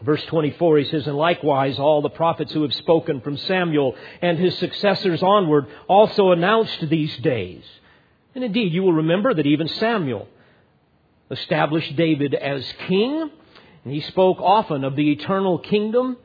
[0.00, 4.38] Verse 24, he says, And likewise all the prophets who have spoken from Samuel and
[4.38, 7.62] his successors onward also announced these days.
[8.34, 10.28] And indeed, you will remember that even Samuel
[11.30, 13.30] established David as king,
[13.84, 16.16] and he spoke often of the eternal kingdom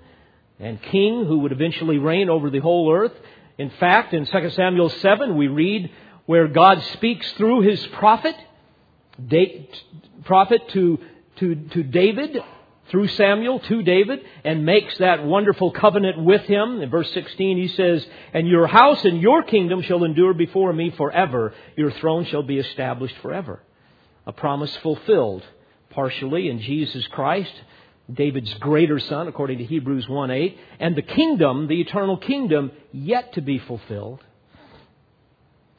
[0.60, 3.14] and king who would eventually reign over the whole earth.
[3.58, 5.92] In fact, in 2 Samuel 7, we read
[6.26, 8.36] where God speaks through his prophet,
[10.24, 11.00] prophet to,
[11.38, 12.42] to, to David
[12.90, 16.82] through Samuel to David and makes that wonderful covenant with him.
[16.82, 20.90] In verse 16 he says, And your house and your kingdom shall endure before me
[20.92, 21.54] forever.
[21.76, 23.62] Your throne shall be established forever.
[24.26, 25.44] A promise fulfilled
[26.00, 27.54] partially in Jesus Christ,
[28.12, 33.34] David's greater son, according to Hebrews 1 8, and the kingdom, the eternal kingdom, yet
[33.34, 34.22] to be fulfilled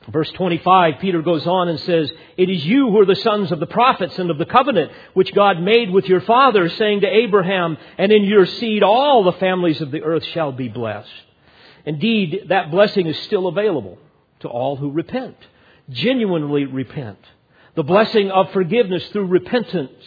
[0.09, 3.61] Verse 25, Peter goes on and says, It is you who are the sons of
[3.61, 7.77] the prophets and of the covenant which God made with your father, saying to Abraham,
[7.99, 11.11] And in your seed all the families of the earth shall be blessed.
[11.85, 13.99] Indeed, that blessing is still available
[14.41, 15.37] to all who repent,
[15.91, 17.19] genuinely repent.
[17.77, 20.03] The blessing of forgiveness through repentance,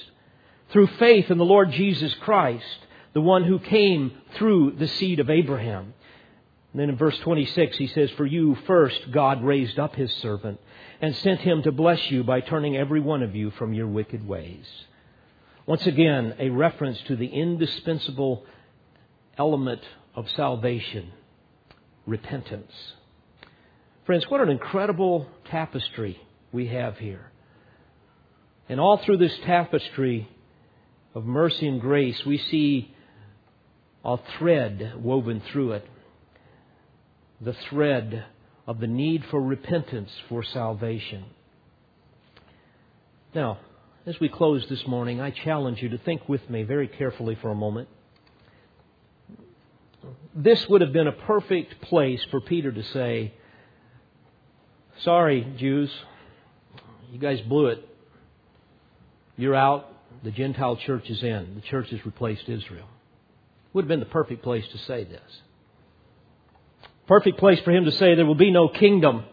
[0.72, 2.78] through faith in the Lord Jesus Christ,
[3.14, 5.94] the one who came through the seed of Abraham.
[6.74, 10.60] And then in verse 26, he says, For you first God raised up his servant
[11.00, 14.28] and sent him to bless you by turning every one of you from your wicked
[14.28, 14.66] ways.
[15.66, 18.46] Once again, a reference to the indispensable
[19.38, 19.82] element
[20.16, 21.12] of salvation
[22.06, 22.74] repentance.
[24.06, 26.20] Friends, what an incredible tapestry
[26.52, 27.32] we have here.
[28.70, 30.30] And all through this tapestry
[31.14, 32.94] of mercy and grace, we see
[34.04, 35.88] a thread woven through it
[37.44, 38.26] the thread
[38.66, 41.26] of the need for repentance for salvation.
[43.36, 43.60] Now,
[44.06, 47.50] as we close this morning, I challenge you to think with me very carefully for
[47.50, 47.90] a moment.
[50.36, 53.34] This would have been a perfect place for Peter to say,
[55.04, 55.92] Sorry, Jews,
[57.12, 57.88] you guys blew it.
[59.38, 59.90] You're out.
[60.24, 61.56] The Gentile church is in.
[61.56, 62.88] The church has replaced Israel.
[63.74, 65.22] Would have been the perfect place to say this.
[67.08, 69.26] Perfect place for him to say there will be no kingdom.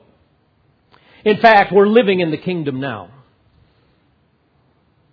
[1.25, 3.11] In fact, we're living in the kingdom now.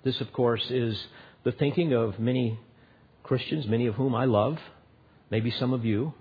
[0.03, 0.97] This, of course, is
[1.43, 2.57] the thinking of many
[3.23, 4.57] Christians, many of whom I love,
[5.29, 6.13] maybe some of you,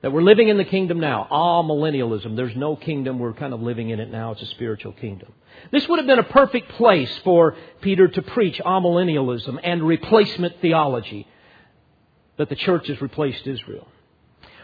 [0.00, 1.26] that we're living in the kingdom now.
[1.30, 2.36] Ah, millennialism.
[2.36, 3.18] There's no kingdom.
[3.18, 4.32] We're kind of living in it now.
[4.32, 5.32] It's a spiritual kingdom.
[5.72, 11.26] This would have been a perfect place for Peter to preach amillennialism and replacement theology
[12.36, 13.88] that the church has replaced Israel.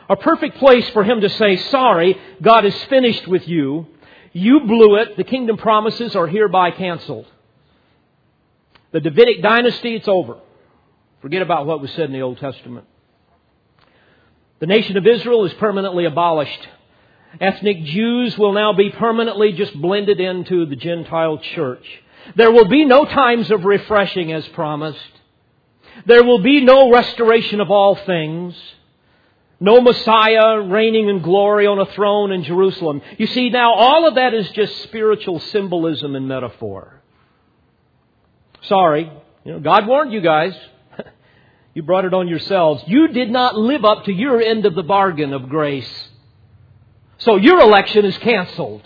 [0.08, 3.88] A perfect place for him to say, sorry, God is finished with you.
[4.32, 5.16] You blew it.
[5.16, 7.26] The kingdom promises are hereby canceled.
[8.92, 10.38] The Davidic dynasty, it's over.
[11.22, 12.86] Forget about what was said in the Old Testament.
[14.60, 16.68] The nation of Israel is permanently abolished.
[17.40, 21.84] Ethnic Jews will now be permanently just blended into the Gentile church.
[22.36, 24.98] There will be no times of refreshing as promised.
[26.06, 28.54] There will be no restoration of all things.
[29.60, 33.02] No Messiah reigning in glory on a throne in Jerusalem.
[33.18, 37.00] You see, now all of that is just spiritual symbolism and metaphor.
[38.62, 39.10] Sorry.
[39.44, 40.54] You know, God warned you guys.
[41.74, 42.84] You brought it on yourselves.
[42.86, 46.08] You did not live up to your end of the bargain of grace.
[47.18, 48.82] So your election is canceled.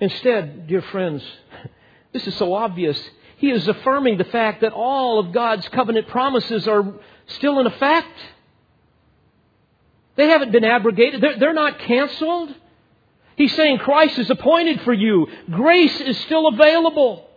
[0.00, 1.22] Instead, dear friends,
[2.12, 2.98] this is so obvious.
[3.36, 6.94] He is affirming the fact that all of God's covenant promises are
[7.26, 8.08] still in effect.
[10.16, 11.22] They haven't been abrogated.
[11.22, 12.54] They're, not canceled.
[13.36, 15.28] He's saying Christ is appointed for you.
[15.50, 17.29] Grace is still available.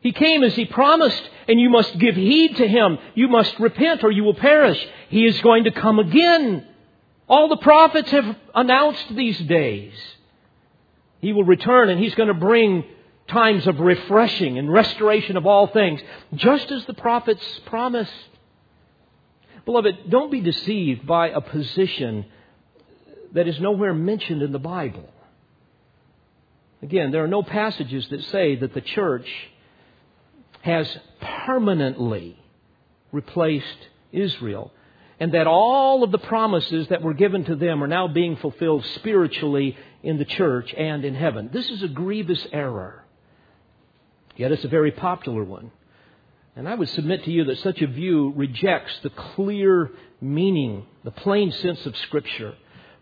[0.00, 2.98] He came as He promised, and you must give heed to Him.
[3.14, 4.78] You must repent or you will perish.
[5.08, 6.66] He is going to come again.
[7.28, 9.92] All the prophets have announced these days.
[11.20, 12.84] He will return and He's going to bring
[13.28, 16.00] times of refreshing and restoration of all things,
[16.34, 18.12] just as the prophets promised.
[19.64, 22.24] Beloved, don't be deceived by a position
[23.32, 25.08] that is nowhere mentioned in the Bible.
[26.82, 29.28] Again, there are no passages that say that the church
[30.60, 30.86] has
[31.20, 32.38] permanently
[33.12, 34.72] replaced Israel
[35.18, 38.84] and that all of the promises that were given to them are now being fulfilled
[38.96, 41.50] spiritually in the church and in heaven.
[41.52, 43.04] This is a grievous error.
[44.36, 45.70] Yet it's a very popular one.
[46.56, 49.90] And I would submit to you that such a view rejects the clear
[50.22, 52.54] meaning, the plain sense of Scripture,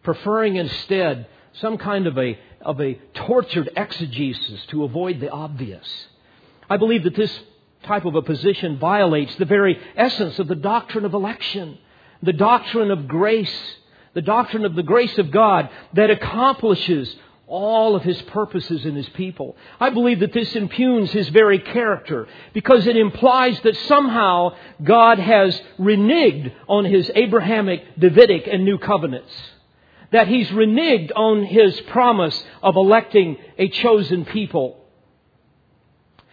[0.02, 5.88] preferring instead some kind of a, of a tortured exegesis to avoid the obvious.
[6.68, 7.40] I believe that this
[7.85, 11.79] type of a position violates the very essence of the doctrine of election,
[12.22, 13.76] the doctrine of grace,
[14.14, 17.14] the doctrine of the grace of God that accomplishes
[17.49, 19.57] all of his purposes in his people.
[19.81, 25.61] I believe that this impugns his very character because it implies that somehow God has
[25.79, 29.33] reneged on his Abrahamic, Davidic, and new covenants.
[30.12, 34.85] That he's reneged on his promise of electing a chosen people.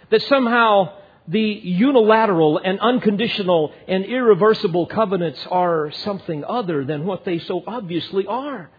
[0.09, 7.39] That somehow the unilateral and unconditional and irreversible covenants are something other than what they
[7.39, 8.69] so obviously are.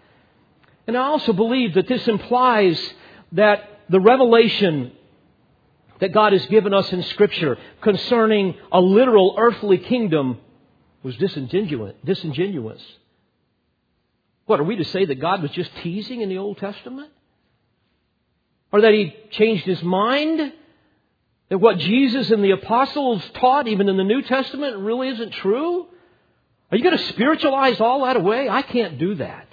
[0.87, 2.81] And I also believe that this implies
[3.33, 4.93] that the revelation
[5.99, 10.39] that God has given us in Scripture concerning a literal earthly kingdom
[11.03, 12.83] was disingenuous.
[14.47, 17.11] What, are we to say that God was just teasing in the Old Testament?
[18.71, 20.53] Or that He changed His mind?
[21.49, 25.87] That what Jesus and the apostles taught, even in the New Testament, really isn't true?
[26.71, 28.49] Are you going to spiritualize all that away?
[28.49, 29.47] I can't do that.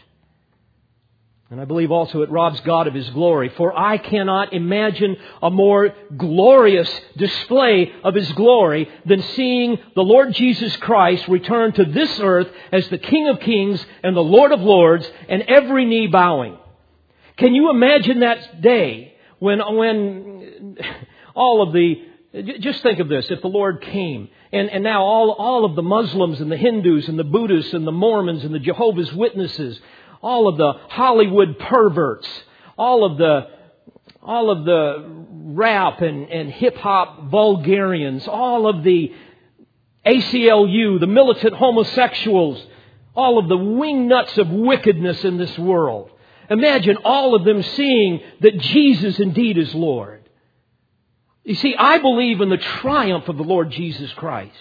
[1.52, 5.52] And I believe also it robs God of His glory, for I cannot imagine a
[5.52, 12.20] more glorious display of His glory than seeing the Lord Jesus Christ return to this
[12.20, 16.58] earth as the King of Kings and the Lord of Lords and every knee bowing.
[17.38, 20.78] Can you imagine that day when, when
[21.36, 22.02] all of the
[22.60, 23.28] just think of this.
[23.30, 27.08] If the Lord came, and, and now all, all of the Muslims and the Hindus
[27.08, 29.80] and the Buddhists and the Mormons and the Jehovah's Witnesses
[30.24, 32.28] all of the Hollywood perverts,
[32.78, 33.48] all of the
[34.22, 39.14] all of the rap and, and hip hop vulgarians, all of the
[40.06, 42.66] ACLU, the militant homosexuals,
[43.16, 46.10] all of the wingnuts of wickedness in this world.
[46.50, 50.23] Imagine all of them seeing that Jesus indeed is Lord.
[51.44, 54.56] You see, I believe in the triumph of the Lord Jesus Christ.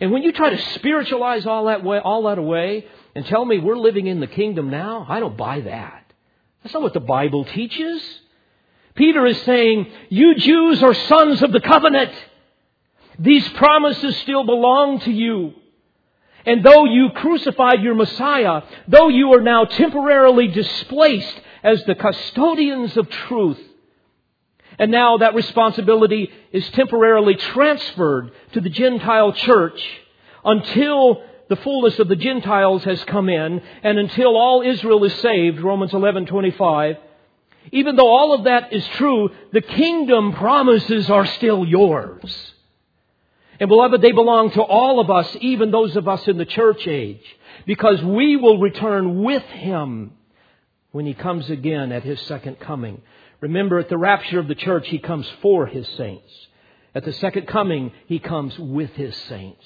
[0.00, 3.58] And when you try to spiritualize all that way, all that away, and tell me
[3.58, 6.12] we're living in the kingdom now, I don't buy that.
[6.62, 8.02] That's not what the Bible teaches.
[8.94, 12.12] Peter is saying, you Jews are sons of the covenant.
[13.18, 15.54] These promises still belong to you.
[16.46, 22.96] And though you crucified your Messiah, though you are now temporarily displaced as the custodians
[22.96, 23.60] of truth,
[24.80, 29.78] and now that responsibility is temporarily transferred to the Gentile church
[30.42, 35.60] until the fullness of the Gentiles has come in, and until all Israel is saved,
[35.60, 36.96] Romans 11:25,
[37.72, 42.54] even though all of that is true, the kingdom promises are still yours.
[43.60, 46.86] And beloved, they belong to all of us, even those of us in the church
[46.86, 50.12] age, because we will return with him
[50.92, 53.02] when he comes again at his second coming.
[53.40, 56.30] Remember, at the rapture of the church, he comes for his saints.
[56.94, 59.64] At the second coming, he comes with his saints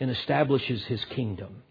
[0.00, 1.62] and establishes his kingdom.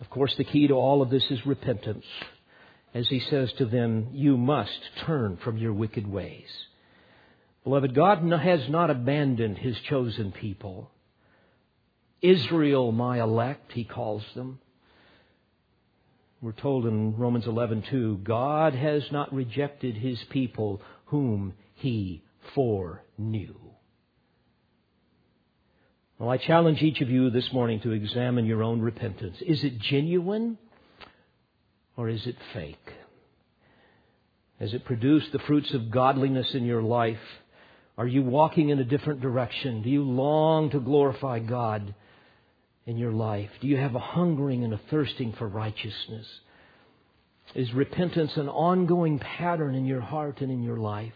[0.00, 2.04] Of course, the key to all of this is repentance.
[2.94, 6.48] As he says to them, You must turn from your wicked ways.
[7.64, 10.90] Beloved, God has not abandoned his chosen people.
[12.22, 14.60] Israel, my elect, he calls them.
[16.46, 22.22] We're told in Romans 11:2, God has not rejected his people whom he
[22.54, 23.56] foreknew.
[26.20, 29.36] Well, I challenge each of you this morning to examine your own repentance.
[29.44, 30.56] Is it genuine
[31.96, 32.92] or is it fake?
[34.60, 37.42] Has it produced the fruits of godliness in your life?
[37.98, 39.82] Are you walking in a different direction?
[39.82, 41.92] Do you long to glorify God
[42.86, 43.50] in your life?
[43.60, 46.26] Do you have a hungering and a thirsting for righteousness?
[47.54, 51.12] Is repentance an ongoing pattern in your heart and in your life?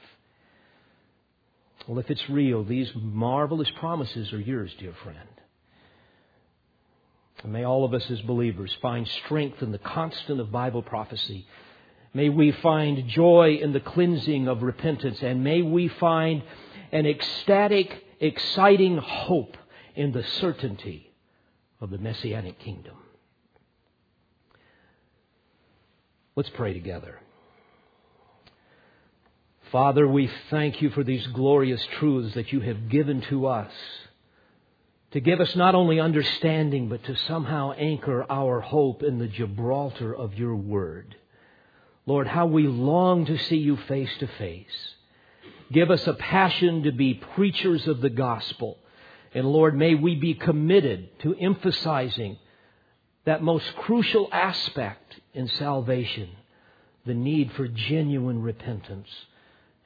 [1.87, 5.29] Well, if it's real, these marvelous promises are yours, dear friend.
[7.43, 11.47] And may all of us as believers find strength in the constant of Bible prophecy.
[12.13, 15.23] May we find joy in the cleansing of repentance.
[15.23, 16.43] And may we find
[16.93, 19.57] an ecstatic, exciting hope
[19.95, 21.10] in the certainty
[21.81, 22.97] of the Messianic kingdom.
[26.37, 27.21] Let's pray together.
[29.73, 33.73] Father, we thank you for these glorious truths that you have given to us
[35.13, 40.15] to give us not only understanding, but to somehow anchor our hope in the Gibraltar
[40.15, 41.17] of your word.
[42.07, 44.95] Lord, how we long to see you face to face.
[45.73, 48.79] Give us a passion to be preachers of the gospel.
[49.35, 52.39] And Lord, may we be committed to emphasizing
[53.25, 56.31] that most crucial aspect in salvation,
[57.07, 59.09] the need for genuine repentance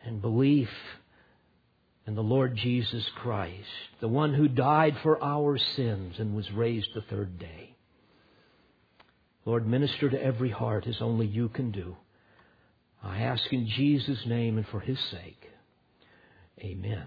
[0.04, 0.70] and belief
[2.06, 3.68] in the Lord Jesus Christ,
[4.00, 7.74] the one who died for our sins and was raised the third day.
[9.44, 11.96] Lord, minister to every heart as only you can do.
[13.02, 15.50] I ask in Jesus' name and for his sake.
[16.60, 17.06] Amen.